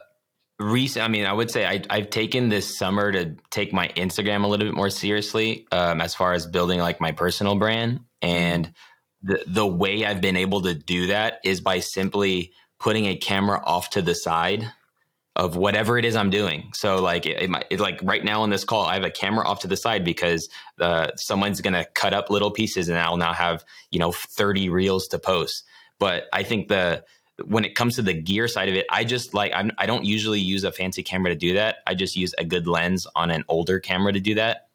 [0.59, 4.43] recent i mean i would say I, i've taken this summer to take my instagram
[4.43, 8.71] a little bit more seriously um, as far as building like my personal brand and
[9.23, 13.59] the the way i've been able to do that is by simply putting a camera
[13.65, 14.71] off to the side
[15.35, 16.71] of whatever it is I'm doing.
[16.73, 19.47] So like it, it it, like right now on this call, I have a camera
[19.47, 23.33] off to the side because uh, someone's to cut up little pieces and I'll now
[23.33, 25.63] have, you know, 30 reels to post.
[25.99, 27.05] But I think the,
[27.45, 30.03] when it comes to the gear side of it, I just like, I'm, I don't
[30.03, 31.77] usually use a fancy camera to do that.
[31.87, 34.67] I just use a good lens on an older camera to do that.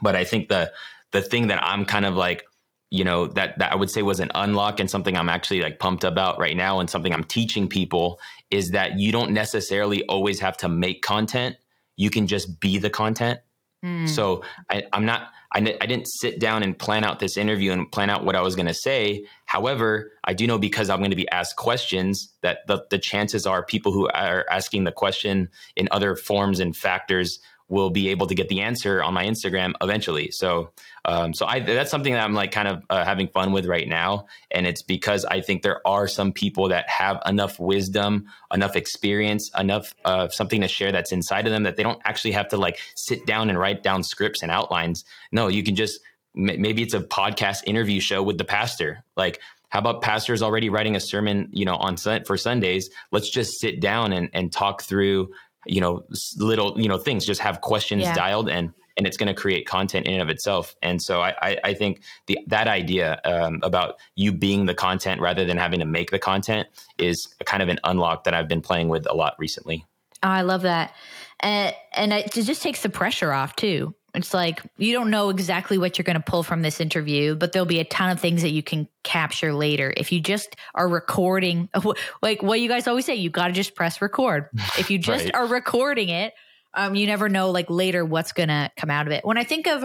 [0.00, 0.72] But I think the,
[1.10, 2.44] the thing that I'm kind of like
[2.90, 5.78] you know that that I would say was an unlock and something I'm actually like
[5.78, 8.18] pumped about right now and something I'm teaching people
[8.50, 11.56] is that you don't necessarily always have to make content.
[11.96, 13.40] You can just be the content.
[13.84, 14.08] Mm.
[14.08, 15.28] So I, am not.
[15.52, 18.40] I, I didn't sit down and plan out this interview and plan out what I
[18.40, 19.24] was going to say.
[19.46, 23.46] However, I do know because I'm going to be asked questions that the, the chances
[23.46, 28.26] are people who are asking the question in other forms and factors will be able
[28.26, 30.30] to get the answer on my Instagram eventually.
[30.30, 30.70] So,
[31.04, 33.86] um, so I, that's something that I'm like kind of uh, having fun with right
[33.86, 34.26] now.
[34.50, 39.50] And it's because I think there are some people that have enough wisdom, enough experience,
[39.58, 42.56] enough uh, something to share that's inside of them that they don't actually have to
[42.56, 45.04] like sit down and write down scripts and outlines.
[45.30, 46.00] No, you can just,
[46.34, 49.04] maybe it's a podcast interview show with the pastor.
[49.16, 52.88] Like, how about pastors already writing a sermon, you know, on for Sundays?
[53.12, 55.28] Let's just sit down and, and talk through
[55.66, 56.04] you know
[56.36, 58.14] little you know things just have questions yeah.
[58.14, 60.74] dialed and and it's going to create content in and of itself.
[60.82, 65.20] And so i i, I think the that idea um, about you being the content
[65.20, 66.68] rather than having to make the content
[66.98, 69.84] is kind of an unlock that i've been playing with a lot recently.
[70.22, 70.94] Oh, i love that.
[71.40, 75.76] And and it just takes the pressure off too it's like you don't know exactly
[75.76, 78.42] what you're going to pull from this interview, but there'll be a ton of things
[78.42, 79.92] that you can capture later.
[79.96, 81.68] If you just are recording,
[82.22, 84.48] like what you guys always say, you got to just press record.
[84.78, 85.34] If you just right.
[85.34, 86.32] are recording it,
[86.74, 89.24] um, you never know like later what's going to come out of it.
[89.24, 89.84] When I think of,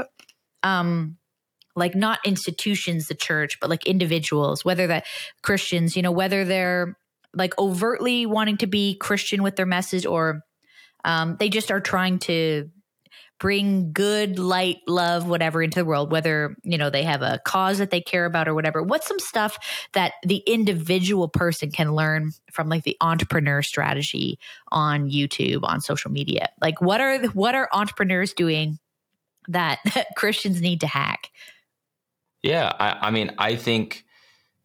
[0.63, 1.17] um,
[1.75, 5.05] like not institutions, the church, but like individuals, whether that
[5.41, 6.95] Christians, you know, whether they're
[7.33, 10.43] like overtly wanting to be Christian with their message or
[11.03, 12.69] um, they just are trying to
[13.43, 17.77] bring good light love whatever into the world whether you know they have a cause
[17.79, 18.81] that they care about or whatever.
[18.81, 19.59] What's some stuff
[19.91, 24.39] that the individual person can learn from like the entrepreneur strategy
[24.71, 26.51] on youtube on social media?
[26.61, 28.79] Like what are what are entrepreneurs doing
[29.49, 31.29] that, that christians need to hack?
[32.43, 34.05] Yeah I, I mean i think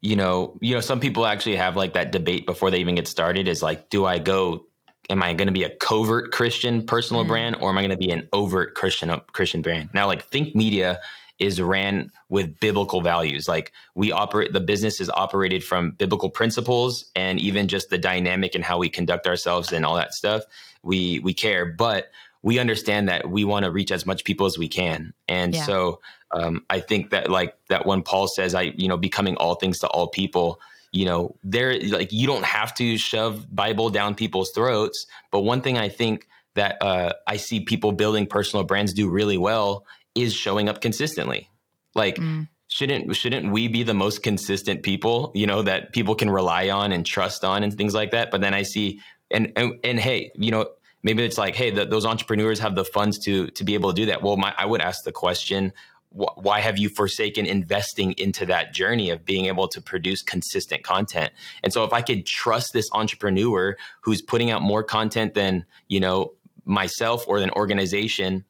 [0.01, 3.09] you know you know some people actually have like that debate before they even get
[3.09, 4.68] started is like do i go
[5.11, 7.29] am I going to be a covert Christian personal mm.
[7.29, 9.91] brand or am I going to be an overt Christian Christian brand?
[9.95, 11.01] Now, like Think Media
[11.39, 13.47] is ran with biblical values.
[13.49, 18.55] Like we operate, the business is operated from biblical principles and even just the dynamic
[18.55, 20.43] and how we conduct ourselves and all that stuff.
[20.83, 22.11] We we care, but
[22.43, 25.13] we understand that we want to reach as much people as we can.
[25.29, 25.65] And yeah.
[25.65, 26.01] so
[26.33, 29.79] um, I think that like that when Paul says, I you know becoming all things
[29.81, 30.61] to all people
[30.93, 35.61] you know there like you don't have to shove bible down people's throats but one
[35.61, 39.85] thing i think that uh, i see people building personal brands do really well
[40.19, 41.49] is showing up consistently.
[41.95, 42.49] Like mm.
[42.69, 46.93] shouldn't shouldn't we be the most consistent people you know that people can rely on
[46.93, 48.31] and trust on and things like that?
[48.31, 50.67] But then i see and and, and hey you know
[51.03, 53.97] maybe it's like hey the, those entrepreneurs have the funds to to be able to
[53.97, 54.23] do that.
[54.23, 55.73] Well my, i would ask the question
[56.11, 61.33] why have you forsaken investing into that journey of being able to produce consistent content?
[61.63, 66.01] And so if i could trust this entrepreneur who's putting out more content than you
[66.01, 66.33] know
[66.65, 68.45] myself or an organization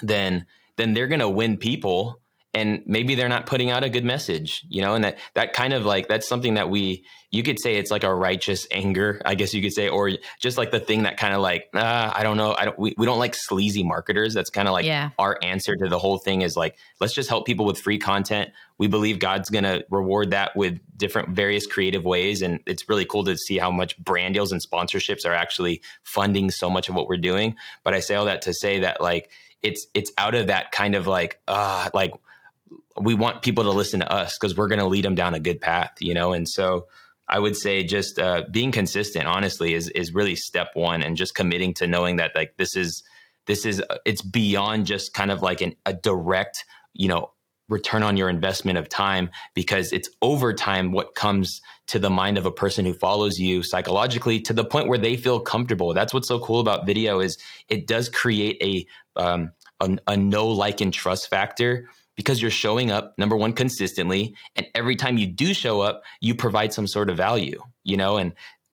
[0.00, 2.20] then then they're going to win people
[2.54, 5.72] and maybe they're not putting out a good message you know and that that kind
[5.72, 9.34] of like that's something that we you could say it's like a righteous anger i
[9.34, 12.22] guess you could say or just like the thing that kind of like uh, i
[12.22, 14.34] don't know i don't we, we don't like sleazy marketers.
[14.34, 15.10] That's kind of like yeah.
[15.18, 18.50] our answer to the whole thing is like let's just help people with free content.
[18.78, 22.42] We believe god's going to reward that with different various creative ways.
[22.42, 26.50] And it's really cool to see how much brand deals and sponsorships are actually funding
[26.50, 27.56] so much of what we're doing.
[27.84, 29.30] But i say all that to say that like
[29.62, 32.12] it's it's out of that kind of like uh like
[33.00, 35.40] we want people to listen to us because we're going to lead them down a
[35.40, 36.32] good path, you know?
[36.32, 36.86] And so
[37.28, 41.34] I would say just uh, being consistent, honestly, is, is really step one and just
[41.34, 43.02] committing to knowing that like this is,
[43.46, 47.32] this is, uh, it's beyond just kind of like an, a direct, you know,
[47.68, 52.36] return on your investment of time because it's over time what comes to the mind
[52.36, 55.94] of a person who follows you psychologically to the point where they feel comfortable.
[55.94, 57.38] That's what's so cool about video is
[57.68, 62.90] it does create a um, a, a know like and trust factor because you're showing
[62.90, 67.10] up number one consistently and every time you do show up you provide some sort
[67.10, 68.32] of value you know and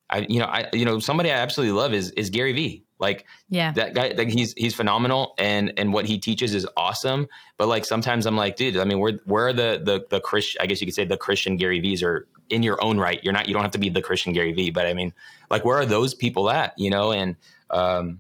[0.10, 2.84] i you know i you know somebody i absolutely love is is gary vee.
[3.00, 3.72] Like yeah.
[3.74, 7.28] that guy like he's he's phenomenal and and what he teaches is awesome
[7.58, 10.62] but like sometimes i'm like dude i mean where where are the the the christian
[10.62, 13.24] i guess you could say the christian gary vees are in your own right.
[13.24, 15.14] You're not you don't have to be the christian gary vee but i mean
[15.50, 17.38] like where are those people at you know and
[17.70, 18.20] um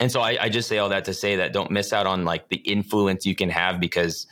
[0.00, 2.24] and so I, I just say all that to say that don't miss out on
[2.24, 4.26] like the influence you can have because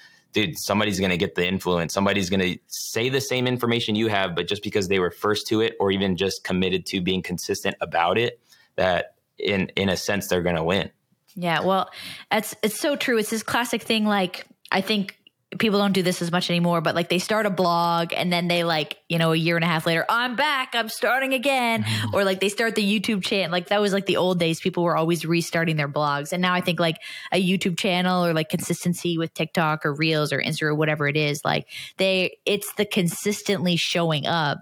[0.46, 1.92] dude, somebody's going to get the influence.
[1.92, 5.46] Somebody's going to say the same information you have, but just because they were first
[5.48, 8.40] to it or even just committed to being consistent about it,
[8.76, 10.90] that in in a sense they're going to win.
[11.34, 11.90] Yeah, well,
[12.30, 13.18] it's it's so true.
[13.18, 14.04] It's this classic thing.
[14.04, 15.17] Like I think
[15.56, 18.48] people don't do this as much anymore, but like they start a blog and then
[18.48, 21.84] they like, you know, a year and a half later, I'm back, I'm starting again.
[21.84, 22.14] Mm-hmm.
[22.14, 23.50] Or like they start the YouTube channel.
[23.50, 24.60] Like that was like the old days.
[24.60, 26.32] People were always restarting their blogs.
[26.32, 26.98] And now I think like
[27.32, 31.16] a YouTube channel or like consistency with TikTok or Reels or Insta or whatever it
[31.16, 34.58] is, like they, it's the consistently showing up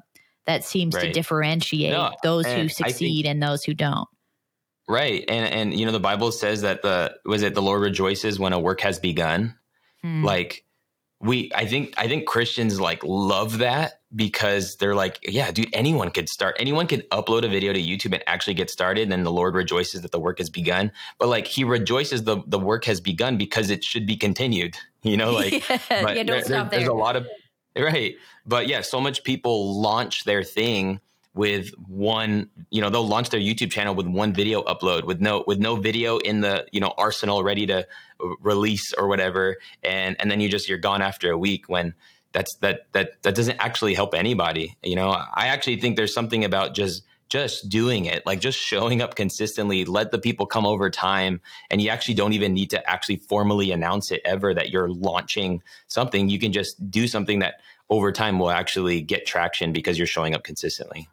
[0.47, 1.07] that seems right.
[1.07, 4.09] to differentiate no, those who succeed think, and those who don't.
[4.89, 5.24] Right.
[5.26, 8.53] And, and, you know, the Bible says that the, was it the Lord rejoices when
[8.53, 9.57] a work has begun?
[10.03, 10.24] Hmm.
[10.24, 10.62] Like,
[11.20, 16.10] we i think i think christians like love that because they're like yeah dude anyone
[16.10, 19.24] could start anyone could upload a video to youtube and actually get started and then
[19.24, 22.84] the lord rejoices that the work has begun but like he rejoices the the work
[22.84, 26.70] has begun because it should be continued you know like yeah, yeah don't there, stop
[26.70, 26.80] there.
[26.80, 27.26] there's a lot of
[27.78, 31.00] right but yeah so much people launch their thing
[31.37, 35.45] with one you know they'll launch their youtube channel with one video upload with no
[35.47, 37.87] with no video in the you know arsenal ready to
[38.41, 39.57] release or whatever.
[39.82, 41.95] And and then you just you're gone after a week when
[42.32, 45.11] that's that that that doesn't actually help anybody you know?
[45.11, 49.84] I actually think there's something about just just doing it like just showing up consistently
[49.84, 53.72] let the people come over time and you actually don't even need to actually formally
[53.72, 56.28] announce it ever that you're launching something.
[56.28, 57.55] You can just do something that
[57.91, 61.09] over time will actually get traction because you're showing up consistently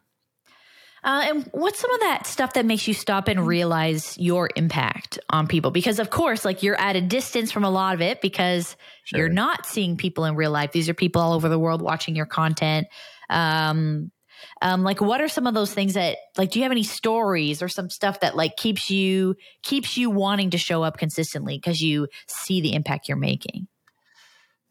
[1.04, 5.18] uh, and what's some of that stuff that makes you stop and realize your impact
[5.28, 5.70] on people?
[5.70, 8.74] Because of course, like you're at a distance from a lot of it because
[9.04, 9.20] sure.
[9.20, 10.72] you're not seeing people in real life.
[10.72, 12.86] These are people all over the world watching your content.
[13.28, 14.10] Um,
[14.62, 17.62] um, like what are some of those things that like do you have any stories
[17.62, 21.80] or some stuff that like keeps you keeps you wanting to show up consistently because
[21.80, 23.68] you see the impact you're making?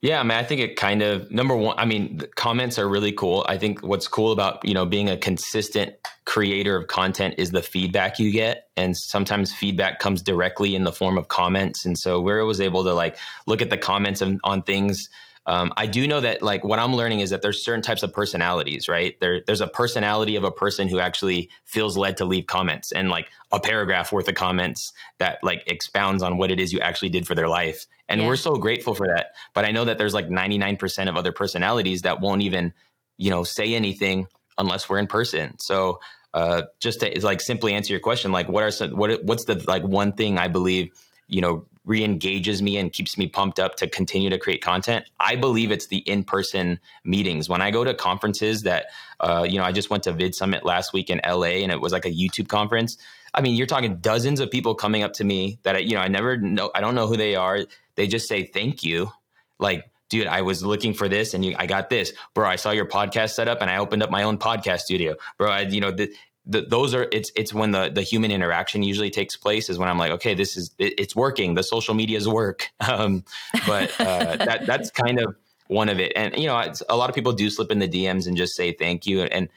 [0.04, 1.80] Yeah, I mean, I think it kind of number one.
[1.80, 3.46] I mean, comments are really cool.
[3.48, 5.96] I think what's cool about you know being a consistent
[6.26, 10.92] creator of content is the feedback you get, and sometimes feedback comes directly in the
[10.92, 11.86] form of comments.
[11.86, 15.08] And so where I was able to like look at the comments on, on things
[15.46, 18.14] um, I do know that like what I'm learning is that there's certain types of
[18.14, 19.20] personalities, right?
[19.20, 23.10] There, there's a personality of a person who actually feels led to leave comments and
[23.10, 27.10] like a paragraph worth of comments that like expounds on what it is you actually
[27.10, 27.86] did for their life.
[28.08, 28.28] And yeah.
[28.28, 29.32] we're so grateful for that.
[29.54, 32.74] But I know that there's like 99% of other personalities that won't even,
[33.18, 34.28] you know, say anything
[34.58, 35.60] unless we're in person.
[35.60, 36.00] So
[36.34, 39.56] uh, just to like simply answer your question, like what are some, what what's the
[39.68, 40.92] like one thing I believe
[41.28, 45.36] you know re-engages me and keeps me pumped up to continue to create content i
[45.36, 48.88] believe it's the in-person meetings when i go to conferences that
[49.20, 51.92] uh, you know i just went to VidSummit last week in la and it was
[51.92, 52.98] like a youtube conference
[53.34, 56.02] i mean you're talking dozens of people coming up to me that I, you know
[56.02, 57.60] i never know i don't know who they are
[57.96, 59.12] they just say thank you
[59.60, 62.48] like dude, I was looking for this and you, I got this, bro.
[62.48, 65.50] I saw your podcast set up and I opened up my own podcast studio, bro.
[65.50, 66.14] I, you know, the,
[66.46, 69.88] the, those are it's it's when the the human interaction usually takes place is when
[69.88, 73.24] I'm like okay this is it, it's working the social media's work um,
[73.66, 75.36] but uh, that that's kind of
[75.68, 78.28] one of it and you know a lot of people do slip in the DMs
[78.28, 79.50] and just say thank you and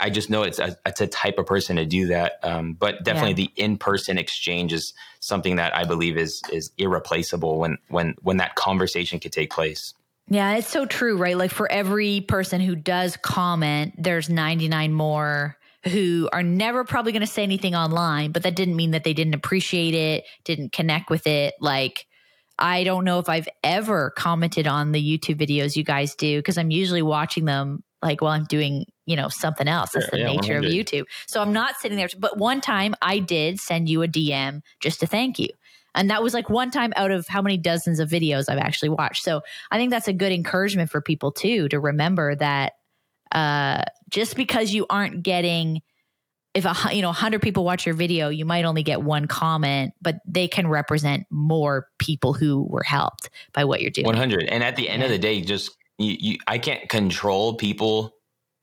[0.00, 3.04] I just know it's a, it's a type of person to do that um, but
[3.04, 3.48] definitely yeah.
[3.56, 8.36] the in person exchange is something that I believe is is irreplaceable when when when
[8.36, 9.94] that conversation could take place.
[10.30, 11.38] Yeah, it's so true, right?
[11.38, 15.56] Like for every person who does comment, there's 99 more
[15.88, 19.12] who are never probably going to say anything online, but that didn't mean that they
[19.12, 21.54] didn't appreciate it, didn't connect with it.
[21.60, 22.06] Like,
[22.58, 26.58] I don't know if I've ever commented on the YouTube videos you guys do because
[26.58, 29.90] I'm usually watching them like while I'm doing, you know, something else.
[29.92, 30.64] That's the yeah, nature 100.
[30.64, 31.04] of YouTube.
[31.26, 32.08] So I'm not sitting there.
[32.18, 35.48] But one time I did send you a DM just to thank you.
[35.94, 38.90] And that was like one time out of how many dozens of videos I've actually
[38.90, 39.24] watched.
[39.24, 42.74] So I think that's a good encouragement for people too to remember that
[43.32, 45.82] uh, just because you aren't getting
[46.54, 49.94] if a you know 100 people watch your video you might only get one comment
[50.00, 54.06] but they can represent more people who were helped by what you're doing.
[54.06, 55.06] 100 and at the end yeah.
[55.06, 58.14] of the day just you, you i can't control people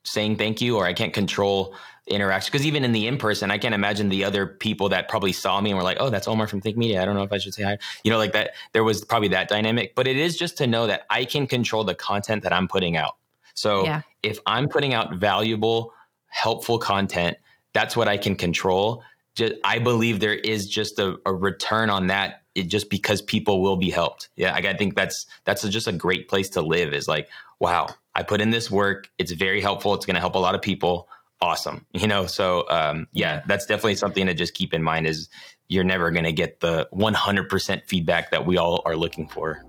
[0.04, 1.76] saying thank you or i can't control
[2.08, 5.32] interaction because even in the in person i can't imagine the other people that probably
[5.32, 7.02] saw me and were like oh that's omar from think media.
[7.02, 7.78] I don't know if i should say hi.
[8.04, 10.88] You know like that there was probably that dynamic but it is just to know
[10.88, 13.16] that i can control the content that i'm putting out
[13.56, 14.02] so yeah.
[14.22, 15.92] if i'm putting out valuable
[16.30, 17.38] helpful content
[17.76, 19.04] that's what I can control.
[19.36, 23.62] Just, I believe there is just a, a return on that it, just because people
[23.62, 24.30] will be helped.
[24.38, 26.94] Yeah, I, I think that's that's just a great place to live.
[26.94, 27.30] Is like,
[27.60, 29.10] wow, I put in this work.
[29.20, 29.94] It's very helpful.
[29.94, 31.10] It's going to help a lot of people.
[31.42, 32.26] Awesome, you know.
[32.28, 35.06] So um, yeah, that's definitely something to just keep in mind.
[35.06, 35.28] Is
[35.68, 39.66] you're never going to get the 100% feedback that we all are looking for.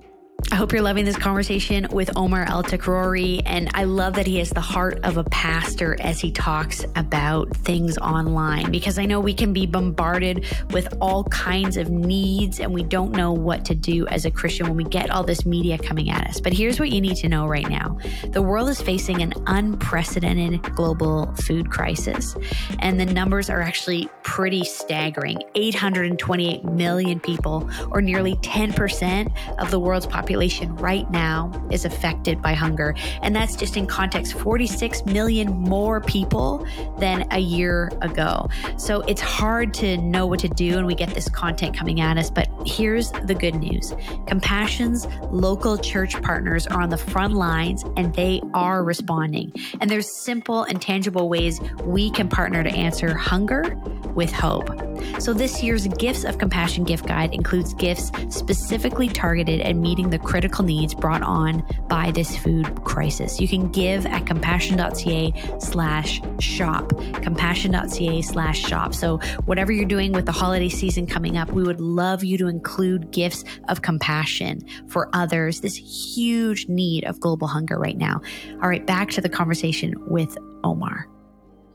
[0.52, 3.40] I hope you're loving this conversation with Omar El Takrori.
[3.46, 7.56] And I love that he has the heart of a pastor as he talks about
[7.56, 12.72] things online because I know we can be bombarded with all kinds of needs and
[12.74, 15.78] we don't know what to do as a Christian when we get all this media
[15.78, 16.38] coming at us.
[16.38, 20.62] But here's what you need to know right now the world is facing an unprecedented
[20.74, 22.36] global food crisis.
[22.80, 29.80] And the numbers are actually pretty staggering 828 million people, or nearly 10% of the
[29.80, 32.96] world's population population right now is affected by hunger.
[33.22, 36.66] And that's just in context 46 million more people
[36.98, 38.48] than a year ago.
[38.76, 42.18] So it's hard to know what to do, and we get this content coming at
[42.18, 42.28] us.
[42.28, 43.94] But here's the good news
[44.26, 49.52] Compassion's local church partners are on the front lines and they are responding.
[49.80, 53.76] And there's simple and tangible ways we can partner to answer hunger
[54.16, 54.68] with hope.
[55.20, 60.15] So this year's Gifts of Compassion gift guide includes gifts specifically targeted at meeting the
[60.16, 63.38] the critical needs brought on by this food crisis.
[63.38, 66.88] You can give at compassion.ca slash shop,
[67.22, 68.94] compassion.ca slash shop.
[68.94, 72.46] So whatever you're doing with the holiday season coming up, we would love you to
[72.46, 75.60] include gifts of compassion for others.
[75.60, 78.22] This huge need of global hunger right now.
[78.62, 81.10] All right, back to the conversation with Omar.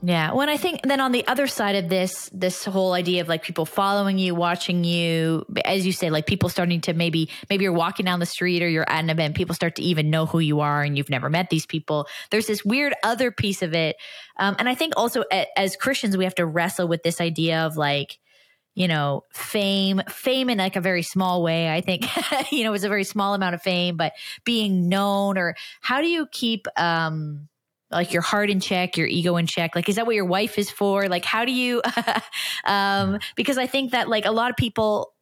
[0.04, 0.32] Yeah.
[0.32, 3.44] When I think then on the other side of this, this whole idea of like
[3.44, 7.72] people following you, watching you, as you say, like people starting to maybe, maybe you're
[7.72, 10.40] walking down the street or you're at an event, people start to even know who
[10.40, 12.08] you are and you've never met these people.
[12.32, 13.94] There's this weird other piece of it.
[14.38, 15.22] Um, and I think also
[15.56, 18.18] as Christians, we have to wrestle with this idea of like,
[18.74, 21.72] you know, fame, fame in like a very small way.
[21.72, 22.06] I think,
[22.50, 26.08] you know, it's a very small amount of fame, but being known or how do
[26.08, 27.48] you keep, um,
[27.92, 29.74] like your heart in check, your ego in check?
[29.74, 31.08] Like, is that what your wife is for?
[31.08, 31.82] Like, how do you,
[32.64, 35.12] um, because I think that like a lot of people,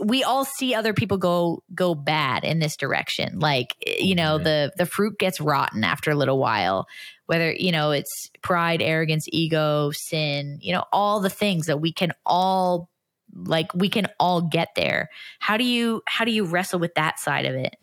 [0.00, 4.70] we all see other people go go bad in this direction like you know the
[4.76, 6.86] the fruit gets rotten after a little while
[7.26, 11.92] whether you know it's pride arrogance ego sin you know all the things that we
[11.92, 12.90] can all
[13.34, 17.18] like we can all get there how do you how do you wrestle with that
[17.18, 17.74] side of it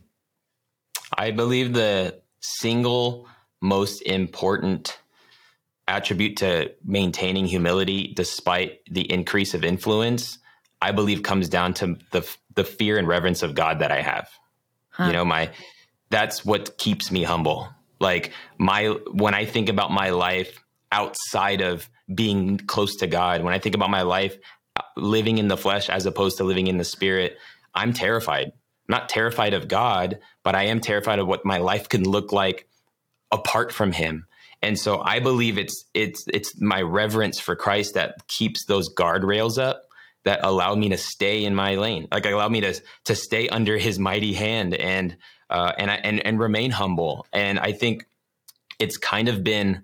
[1.17, 3.27] i believe the single
[3.61, 4.99] most important
[5.87, 10.37] attribute to maintaining humility despite the increase of influence
[10.81, 14.29] i believe comes down to the the fear and reverence of god that i have.
[14.89, 15.05] Huh.
[15.05, 15.51] you know my
[16.11, 17.69] that's what keeps me humble.
[17.99, 23.53] Like my when i think about my life outside of being close to god when
[23.53, 24.37] i think about my life
[24.75, 27.37] uh, living in the flesh as opposed to living in the spirit
[27.73, 28.47] i'm terrified.
[28.47, 28.53] I'm
[28.89, 32.67] not terrified of god but i am terrified of what my life can look like
[33.31, 34.25] apart from him.
[34.61, 39.57] And so I believe it's it's it's my reverence for Christ that keeps those guardrails
[39.57, 39.83] up
[40.23, 43.77] that allow me to stay in my lane, like allow me to to stay under
[43.77, 45.17] His mighty hand and
[45.49, 47.25] uh, and and and remain humble.
[47.33, 48.05] And I think
[48.77, 49.81] it's kind of been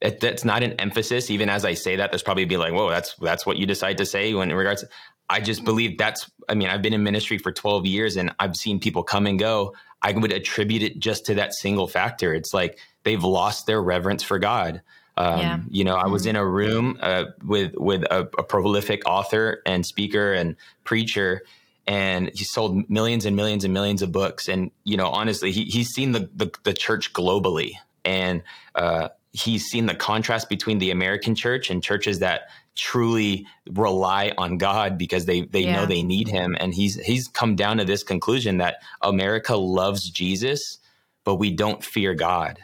[0.00, 1.30] it, that's not an emphasis.
[1.30, 3.98] Even as I say that, there's probably be like, whoa, that's that's what you decide
[3.98, 4.82] to say when in regards.
[4.82, 4.88] To,
[5.32, 6.30] I just believe that's.
[6.48, 9.38] I mean, I've been in ministry for 12 years, and I've seen people come and
[9.38, 9.74] go.
[10.02, 12.34] I would attribute it just to that single factor.
[12.34, 14.82] It's like they've lost their reverence for God.
[15.16, 15.58] Um, yeah.
[15.70, 16.30] You know, I was mm-hmm.
[16.30, 21.42] in a room uh, with with a, a, prolific author and speaker and preacher,
[21.86, 24.48] and he sold millions and millions and millions of books.
[24.48, 27.72] And you know, honestly, he, he's seen the, the, the church globally,
[28.04, 28.42] and
[28.74, 34.58] uh, he's seen the contrast between the American church and churches that truly rely on
[34.58, 35.76] God because they they yeah.
[35.76, 36.56] know they need Him.
[36.58, 40.78] And he's he's come down to this conclusion that America loves Jesus,
[41.24, 42.58] but we don't fear God.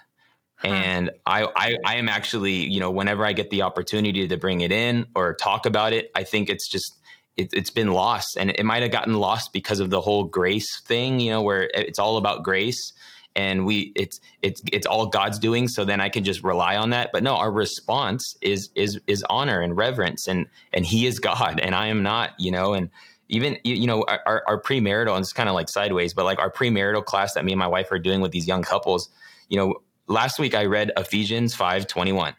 [0.57, 0.69] Huh.
[0.69, 4.61] And I, I, I am actually, you know, whenever I get the opportunity to bring
[4.61, 6.97] it in or talk about it, I think it's just
[7.37, 10.81] it, has been lost, and it might have gotten lost because of the whole grace
[10.81, 12.93] thing, you know, where it's all about grace.
[13.37, 16.91] And we it's it's it's all God's doing so then I can just rely on
[16.91, 17.11] that.
[17.13, 21.61] But no our response is is is honor and reverence and and he is God
[21.61, 22.91] and I am not you know and
[23.29, 26.51] even you know our, our premarital and it's kind of like sideways but like our
[26.51, 29.11] premarital class that me and my wife are doing with these young couples
[29.49, 29.75] you know
[30.07, 32.35] last week I read Ephesians 5 21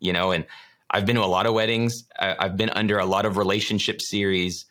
[0.00, 0.44] you know and
[0.90, 2.04] I've been to a lot of weddings.
[2.18, 4.64] I've been under a lot of relationship series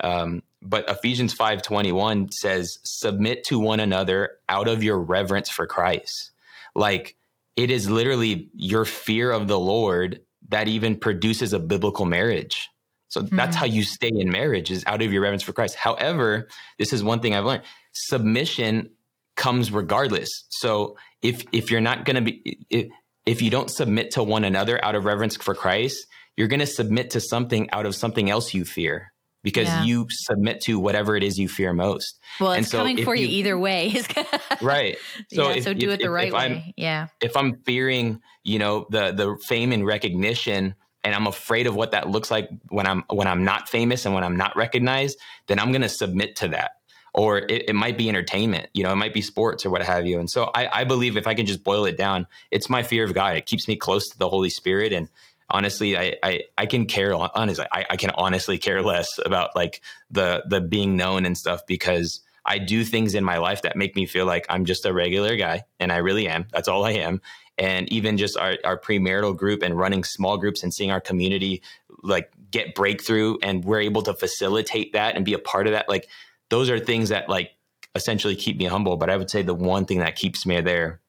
[0.00, 6.32] um, but Ephesians 5:21 says submit to one another out of your reverence for Christ.
[6.74, 7.16] Like
[7.56, 12.68] it is literally your fear of the Lord that even produces a biblical marriage.
[13.08, 13.36] So mm-hmm.
[13.36, 15.76] that's how you stay in marriage is out of your reverence for Christ.
[15.76, 16.48] However,
[16.78, 17.62] this is one thing I've learned.
[17.92, 18.90] Submission
[19.36, 20.30] comes regardless.
[20.48, 22.88] So if if you're not going to be if,
[23.26, 26.06] if you don't submit to one another out of reverence for Christ,
[26.36, 29.13] you're going to submit to something out of something else you fear
[29.44, 29.84] because yeah.
[29.84, 32.18] you submit to whatever it is you fear most.
[32.40, 33.94] Well, it's so coming for you, you, either way.
[34.62, 34.96] right.
[35.32, 36.40] So, yeah, if, so do if, it the right way.
[36.40, 37.08] I'm, yeah.
[37.20, 40.74] If I'm fearing, you know, the the fame and recognition,
[41.04, 44.14] and I'm afraid of what that looks like when I'm when I'm not famous and
[44.14, 46.72] when I'm not recognized, then I'm going to submit to that.
[47.16, 50.04] Or it, it, might be entertainment, you know, it might be sports or what have
[50.04, 50.18] you.
[50.18, 53.04] And so I, I believe if I can just boil it down, it's my fear
[53.04, 53.36] of God.
[53.36, 55.08] It keeps me close to the Holy Spirit and
[55.50, 59.82] honestly I, I i can care honestly I, I can honestly care less about like
[60.10, 63.94] the the being known and stuff because i do things in my life that make
[63.96, 66.46] me feel like i'm just a regular guy and i really am.
[66.52, 67.20] That's all i am.
[67.56, 71.62] And even just our, our premarital group and running small groups and seeing our community
[72.02, 75.88] like get breakthrough and we're able to facilitate that and be a part of that
[75.88, 76.08] like
[76.50, 77.52] those are things that like
[77.94, 78.96] essentially keep me humble.
[78.96, 81.00] But i would say the one thing that keeps me there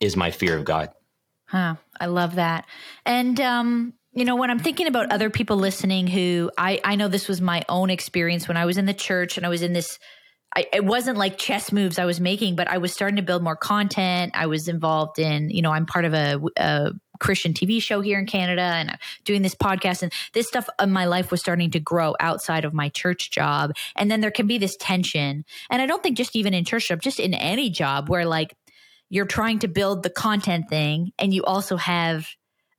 [0.00, 0.90] is my fear of god
[1.50, 1.74] Huh.
[1.98, 2.66] I love that.
[3.04, 7.08] And um, you know, when I'm thinking about other people listening who I I know
[7.08, 9.72] this was my own experience when I was in the church and I was in
[9.72, 9.98] this
[10.56, 13.42] I, it wasn't like chess moves I was making, but I was starting to build
[13.42, 14.32] more content.
[14.34, 18.18] I was involved in, you know, I'm part of a, a Christian TV show here
[18.18, 21.78] in Canada and doing this podcast and this stuff in my life was starting to
[21.78, 23.72] grow outside of my church job.
[23.94, 25.44] And then there can be this tension.
[25.68, 28.56] And I don't think just even in church job, just in any job where like
[29.10, 32.26] you're trying to build the content thing and you also have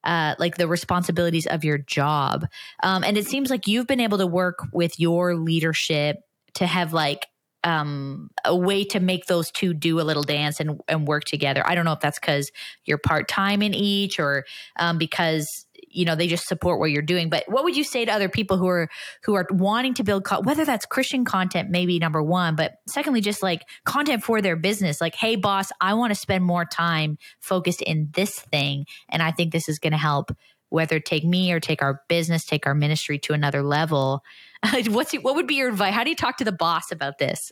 [0.04, 2.48] uh, like the responsibilities of your job.
[2.82, 6.18] Um, and it seems like you've been able to work with your leadership
[6.56, 7.28] to have like
[7.64, 11.62] um, a way to make those two do a little dance and, and work together.
[11.66, 12.52] I don't know if that's because
[12.86, 14.46] you're part time in each or
[14.80, 17.30] um, because you know they just support what you're doing.
[17.30, 18.90] But what would you say to other people who are
[19.24, 23.22] who are wanting to build co- whether that's christian content maybe number one but secondly
[23.22, 27.18] just like content for their business like hey boss i want to spend more time
[27.40, 30.32] focused in this thing and i think this is going to help
[30.70, 34.24] whether take me or take our business take our ministry to another level.
[34.88, 37.52] What's what would be your advice how do you talk to the boss about this?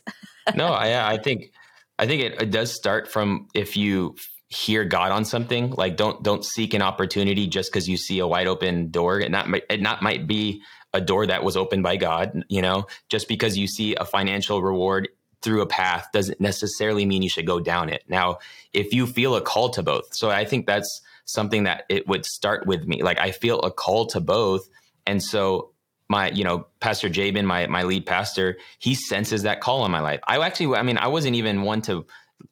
[0.54, 1.52] No i i think
[1.98, 4.16] i think it, it does start from if you
[4.50, 5.70] hear God on something.
[5.70, 9.20] Like don't don't seek an opportunity just because you see a wide open door.
[9.20, 12.44] It not it not might be a door that was opened by God.
[12.48, 15.08] You know, just because you see a financial reward
[15.40, 18.02] through a path doesn't necessarily mean you should go down it.
[18.08, 18.38] Now,
[18.74, 22.26] if you feel a call to both, so I think that's something that it would
[22.26, 23.02] start with me.
[23.02, 24.68] Like I feel a call to both,
[25.06, 25.70] and so
[26.08, 30.00] my you know pastor jabin my my lead pastor he senses that call in my
[30.00, 32.04] life i actually i mean i wasn't even one to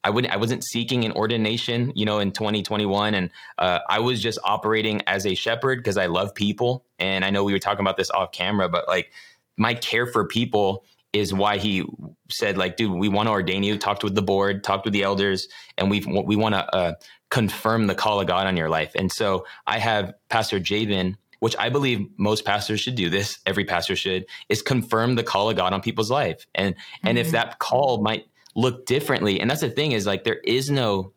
[0.09, 3.29] I wouldn't I wasn't seeking an ordination, you know, in 2021 and
[3.59, 7.45] uh, I was just operating as a shepherd because I love people and I know
[7.45, 9.13] we were talking about this off camera but like
[9.59, 10.83] my care for people
[11.13, 11.85] is why he
[12.31, 15.03] said like dude we want to ordain you talked with the board talked with the
[15.03, 15.47] elders
[15.77, 16.95] and we we want to uh,
[17.29, 21.55] confirm the call of God on your life and so I have Pastor Jabin which
[21.59, 25.57] I believe most pastors should do this every pastor should is confirm the call of
[25.57, 27.09] God on people's life and mm-hmm.
[27.09, 27.33] and if mm-hmm.
[27.35, 28.25] that call might
[28.59, 29.41] look differently.
[29.41, 31.13] And that's the thing is like there is no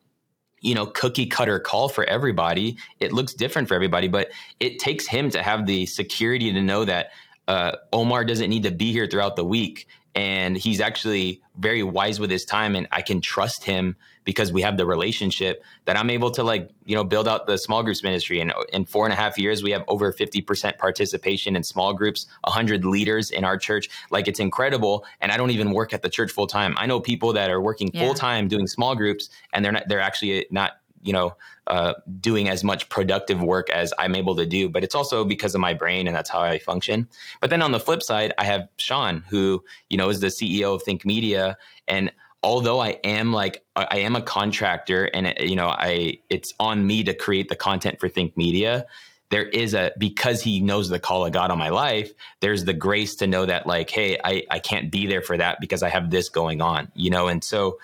[0.60, 4.30] you know cookie cutter call for everybody it looks different for everybody but
[4.60, 7.08] it takes him to have the security to know that
[7.48, 12.20] uh, omar doesn't need to be here throughout the week and he's actually very wise
[12.20, 16.10] with his time and i can trust him because we have the relationship that I'm
[16.10, 18.40] able to like, you know, build out the small groups ministry.
[18.40, 21.94] And uh, in four and a half years, we have over 50% participation in small
[21.94, 23.90] groups, 100 leaders in our church.
[24.12, 25.06] Like it's incredible.
[25.22, 26.76] And I don't even work at the church full time.
[26.78, 30.00] I know people that are working full time doing small groups and they're not, they're
[30.00, 31.36] actually not you know
[31.68, 35.56] uh, doing as much productive work as i'm able to do but it's also because
[35.56, 37.08] of my brain and that's how i function.
[37.40, 40.76] But then on the flip side i have sean who you know is the ceo
[40.76, 41.58] of think media.
[41.88, 42.12] And
[42.44, 46.86] although I am like I am a contractor and it, you know I it's on
[46.86, 48.86] me to create the content for Think Media
[49.30, 52.74] there is a because he knows the call of God on my life there's the
[52.74, 55.90] grace to know that like hey I I can't be there for that because I
[55.90, 57.28] have this going on you know?
[57.28, 57.78] And so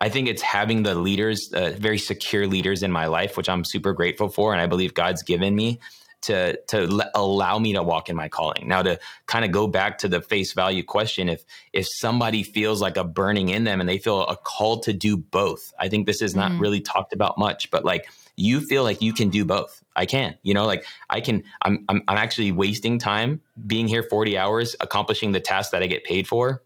[0.00, 3.64] I think it's having the leaders, uh, very secure leaders in my life, which I'm
[3.64, 5.80] super grateful for, and I believe God's given me
[6.20, 8.68] to to allow me to walk in my calling.
[8.68, 12.80] Now to kind of go back to the face value question if if somebody feels
[12.80, 15.72] like a burning in them and they feel a call to do both.
[15.78, 16.60] I think this is not mm.
[16.60, 19.82] really talked about much, but like you feel like you can do both.
[19.96, 20.36] I can.
[20.42, 24.76] You know, like I can I'm I'm, I'm actually wasting time being here 40 hours
[24.80, 26.62] accomplishing the task that I get paid for.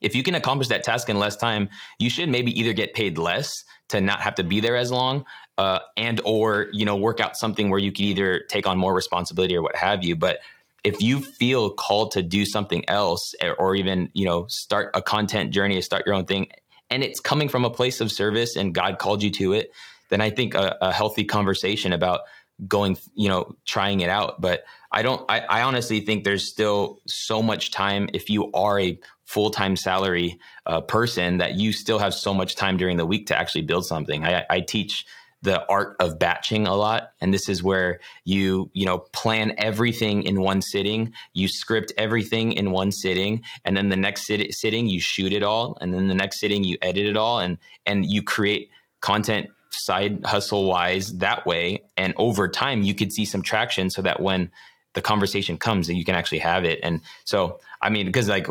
[0.00, 1.68] If you can accomplish that task in less time,
[1.98, 5.24] you should maybe either get paid less to not have to be there as long
[5.58, 8.94] uh, and or you know work out something where you can either take on more
[8.94, 10.16] responsibility or what have you.
[10.16, 10.38] But
[10.84, 15.52] if you feel called to do something else or even you know start a content
[15.52, 16.46] journey start your own thing
[16.88, 19.72] and it's coming from a place of service and god called you to it
[20.08, 22.20] then i think a, a healthy conversation about
[22.66, 24.40] going you know trying it out.
[24.40, 28.80] But i don't I, I honestly think there's still so much time if you are
[28.80, 28.98] a
[29.28, 33.38] full-time salary uh, person that you still have so much time during the week to
[33.38, 34.24] actually build something.
[34.24, 35.06] I, I teach
[35.42, 40.24] the art of batching a lot and this is where you you know plan everything
[40.24, 44.88] in one sitting you script everything in one sitting and then the next sit- sitting
[44.88, 47.56] you shoot it all and then the next sitting you edit it all and
[47.86, 48.68] and you create
[49.00, 51.82] content side hustle wise that way.
[51.96, 54.50] And over time you could see some traction so that when
[54.94, 56.80] the conversation comes that you can actually have it.
[56.82, 58.48] And so i mean because like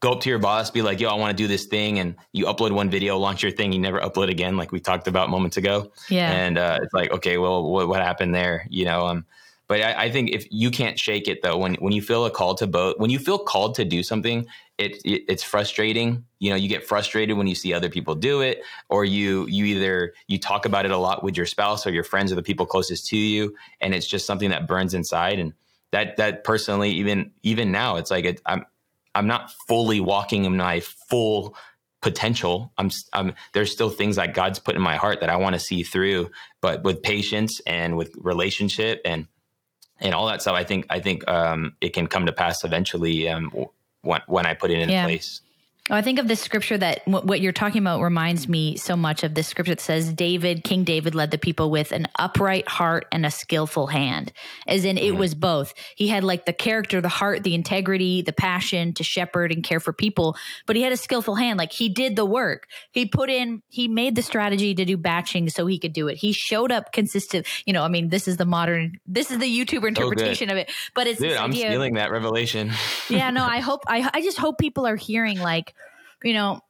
[0.00, 1.98] go up to your boss, be like, yo, I want to do this thing.
[1.98, 5.06] And you upload one video, launch your thing, you never upload again, like we talked
[5.06, 5.92] about moments ago.
[6.08, 6.30] Yeah.
[6.30, 8.66] And uh, it's like, okay, well, what, what happened there?
[8.70, 9.26] You know, um,
[9.68, 12.30] but I, I, think if you can't shake it though, when, when you feel a
[12.30, 14.46] call to both, when you feel called to do something,
[14.78, 16.24] it, it, it's frustrating.
[16.40, 19.66] You know, you get frustrated when you see other people do it, or you you
[19.66, 22.42] either you talk about it a lot with your spouse or your friends or the
[22.42, 25.38] people closest to you, and it's just something that burns inside.
[25.38, 25.52] And
[25.92, 28.64] that that personally, even even now, it's like it, I'm
[29.14, 31.56] I'm not fully walking in my full
[32.02, 32.72] potential.
[32.78, 35.60] I'm, I'm there's still things that God's put in my heart that I want to
[35.60, 36.30] see through,
[36.60, 39.26] but with patience and with relationship and
[40.02, 43.28] and all that stuff, I think I think um, it can come to pass eventually
[43.28, 43.52] um,
[44.02, 45.04] when when I put it in yeah.
[45.04, 45.42] place.
[45.90, 48.94] Oh, I think of this scripture that w- what you're talking about reminds me so
[48.94, 52.68] much of this scripture that says David, King David led the people with an upright
[52.68, 54.32] heart and a skillful hand.
[54.68, 55.74] As in, it was both.
[55.96, 59.80] He had like the character, the heart, the integrity, the passion to shepherd and care
[59.80, 61.58] for people, but he had a skillful hand.
[61.58, 62.68] Like he did the work.
[62.92, 66.18] He put in, he made the strategy to do batching so he could do it.
[66.18, 67.48] He showed up consistent.
[67.66, 70.70] You know, I mean, this is the modern, this is the YouTuber interpretation of it,
[70.94, 72.70] but it's, dude, I'm stealing that revelation.
[73.08, 75.74] yeah, no, I hope, I, I just hope people are hearing like,
[76.22, 76.60] you know,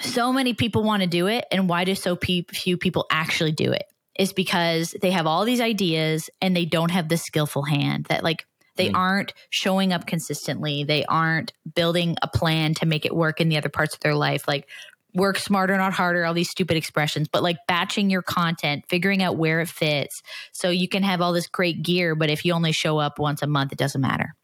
[0.00, 1.44] so many people want to do it.
[1.50, 3.84] And why do so pe- few people actually do it?
[4.18, 8.22] Is because they have all these ideas and they don't have the skillful hand that,
[8.22, 8.96] like, they mm.
[8.96, 10.84] aren't showing up consistently.
[10.84, 14.14] They aren't building a plan to make it work in the other parts of their
[14.14, 14.48] life.
[14.48, 14.68] Like
[15.14, 19.36] work smarter, not harder, all these stupid expressions, but like batching your content, figuring out
[19.36, 20.22] where it fits.
[20.52, 23.40] So you can have all this great gear, but if you only show up once
[23.40, 24.34] a month, it doesn't matter.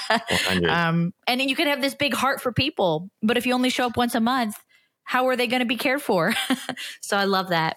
[0.68, 3.86] um, and you can have this big heart for people, but if you only show
[3.86, 4.56] up once a month,
[5.04, 6.32] how are they going to be cared for?
[7.02, 7.76] so I love that.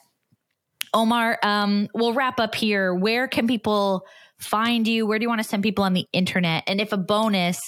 [0.94, 2.94] Omar, um, we'll wrap up here.
[2.94, 4.06] Where can people
[4.40, 5.06] find you?
[5.06, 6.64] Where do you want to send people on the internet?
[6.68, 7.60] And if a bonus,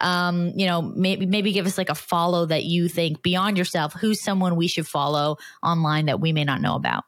[0.00, 3.92] um, you know, maybe maybe give us like a follow that you think beyond yourself,
[3.94, 7.04] who's someone we should follow online that we may not know about?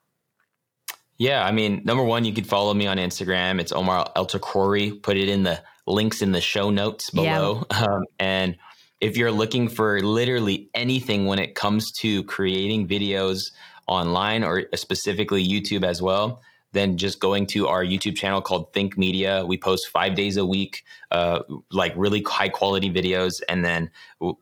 [1.18, 3.60] Yeah, I mean, number one, you could follow me on Instagram.
[3.60, 5.02] It's Omar Eltakrori.
[5.02, 7.66] Put it in the links in the show notes below.
[7.70, 7.82] Yeah.
[7.82, 8.56] Um, and
[9.00, 13.50] if you're looking for literally anything when it comes to creating videos
[13.88, 16.40] online or specifically YouTube as well,
[16.72, 19.44] than just going to our YouTube channel called Think Media.
[19.46, 21.40] We post five days a week, uh,
[21.72, 23.90] like really high quality videos, and then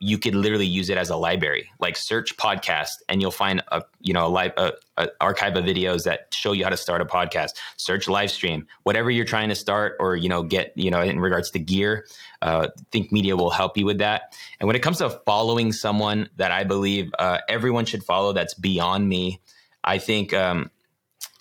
[0.01, 1.70] you could literally use it as a library.
[1.79, 5.64] Like search podcast, and you'll find a you know a, live, a, a archive of
[5.64, 7.51] videos that show you how to start a podcast.
[7.77, 11.20] Search live stream, whatever you're trying to start, or you know get you know in
[11.20, 12.07] regards to gear.
[12.43, 14.37] Uh, Think Media will help you with that.
[14.59, 18.55] And when it comes to following someone that I believe uh, everyone should follow, that's
[18.55, 19.41] beyond me.
[19.85, 20.35] I think.
[20.35, 20.70] Um,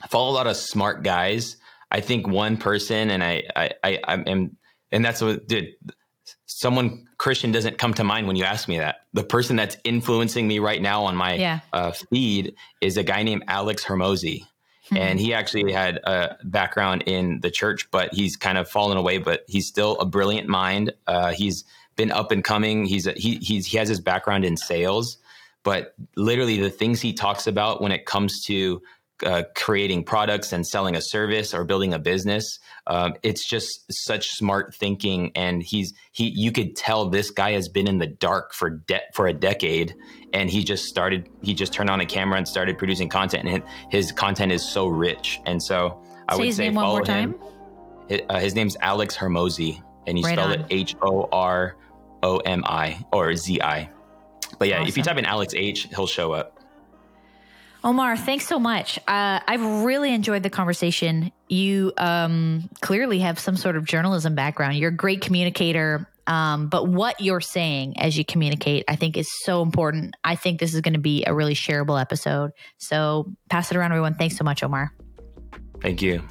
[0.01, 1.57] I follow a lot of smart guys.
[1.91, 4.57] I think one person, and I, I, I, I am,
[4.91, 5.73] and that's what, dude,
[6.45, 9.01] someone Christian doesn't come to mind when you ask me that.
[9.13, 11.59] The person that's influencing me right now on my yeah.
[11.73, 14.41] uh, feed is a guy named Alex Hormozi.
[14.85, 14.97] Mm-hmm.
[14.97, 19.17] And he actually had a background in the church, but he's kind of fallen away.
[19.17, 20.93] But he's still a brilliant mind.
[21.07, 21.63] Uh, he's
[21.95, 22.85] been up and coming.
[22.85, 25.17] He's a, he he's, he has his background in sales,
[25.63, 28.81] but literally the things he talks about when it comes to
[29.23, 32.59] uh, creating products and selling a service or building a business.
[32.87, 36.29] Um, it's just such smart thinking, and he's he.
[36.29, 39.95] You could tell this guy has been in the dark for de- for a decade,
[40.33, 41.29] and he just started.
[41.41, 44.87] He just turned on a camera and started producing content, and his content is so
[44.87, 45.39] rich.
[45.45, 47.33] And so I say would say follow more time.
[47.33, 47.39] him.
[48.09, 50.59] His, uh, his name's Alex Hormozi, and you Right spell on.
[50.59, 51.75] it H O R
[52.21, 53.89] O M I or Z I.
[54.59, 56.54] But yeah, if you type in Alex H, he'll show up.
[57.85, 58.97] Omar, thanks so much.
[59.07, 61.31] Uh, I've really enjoyed the conversation.
[61.47, 64.77] You um, clearly have some sort of journalism background.
[64.77, 66.09] You're a great communicator.
[66.25, 70.15] Um, but what you're saying as you communicate, I think, is so important.
[70.23, 72.53] I think this is going to be a really shareable episode.
[72.79, 74.15] So pass it around, everyone.
[74.15, 74.91] Thanks so much, Omar.
[75.79, 76.23] Thank you.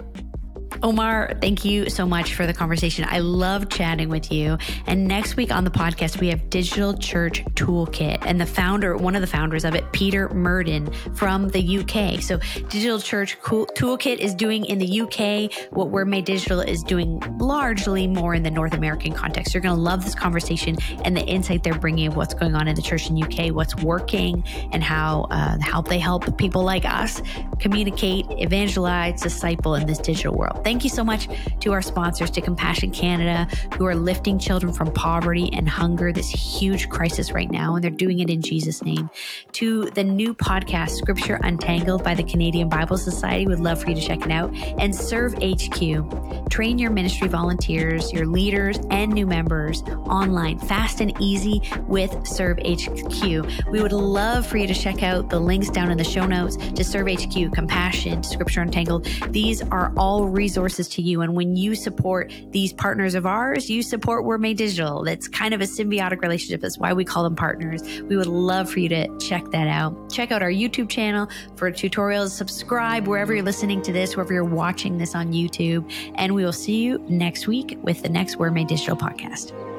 [0.82, 3.06] Omar, thank you so much for the conversation.
[3.08, 4.58] I love chatting with you.
[4.86, 9.14] And next week on the podcast, we have Digital Church Toolkit and the founder, one
[9.14, 12.20] of the founders of it, Peter Murden from the UK.
[12.22, 17.20] So, Digital Church Toolkit is doing in the UK what We're Made Digital is doing
[17.38, 19.54] largely more in the North American context.
[19.54, 22.68] You're going to love this conversation and the insight they're bringing of what's going on
[22.68, 26.84] in the church in UK, what's working, and how uh, how they help people like
[26.84, 27.22] us
[27.58, 30.63] communicate, evangelize, disciple in this digital world.
[30.64, 31.28] Thank you so much
[31.60, 33.46] to our sponsors, to Compassion Canada,
[33.76, 37.90] who are lifting children from poverty and hunger, this huge crisis right now, and they're
[37.90, 39.10] doing it in Jesus' name.
[39.52, 43.96] To the new podcast, Scripture Untangled by the Canadian Bible Society, would love for you
[43.96, 44.54] to check it out.
[44.78, 51.14] And Serve HQ, train your ministry volunteers, your leaders, and new members online, fast and
[51.20, 53.22] easy with Serve HQ.
[53.70, 56.56] We would love for you to check out the links down in the show notes
[56.56, 59.04] to Serve HQ, Compassion, Scripture Untangled.
[59.28, 61.20] These are all resources to you.
[61.20, 65.02] And when you support these partners of ours, you support We're Made Digital.
[65.02, 66.60] That's kind of a symbiotic relationship.
[66.60, 67.82] That's why we call them partners.
[68.02, 70.12] We would love for you to check that out.
[70.12, 72.30] Check out our YouTube channel for tutorials.
[72.30, 75.90] Subscribe wherever you're listening to this, wherever you're watching this on YouTube.
[76.14, 79.73] And we will see you next week with the next We're Made Digital podcast.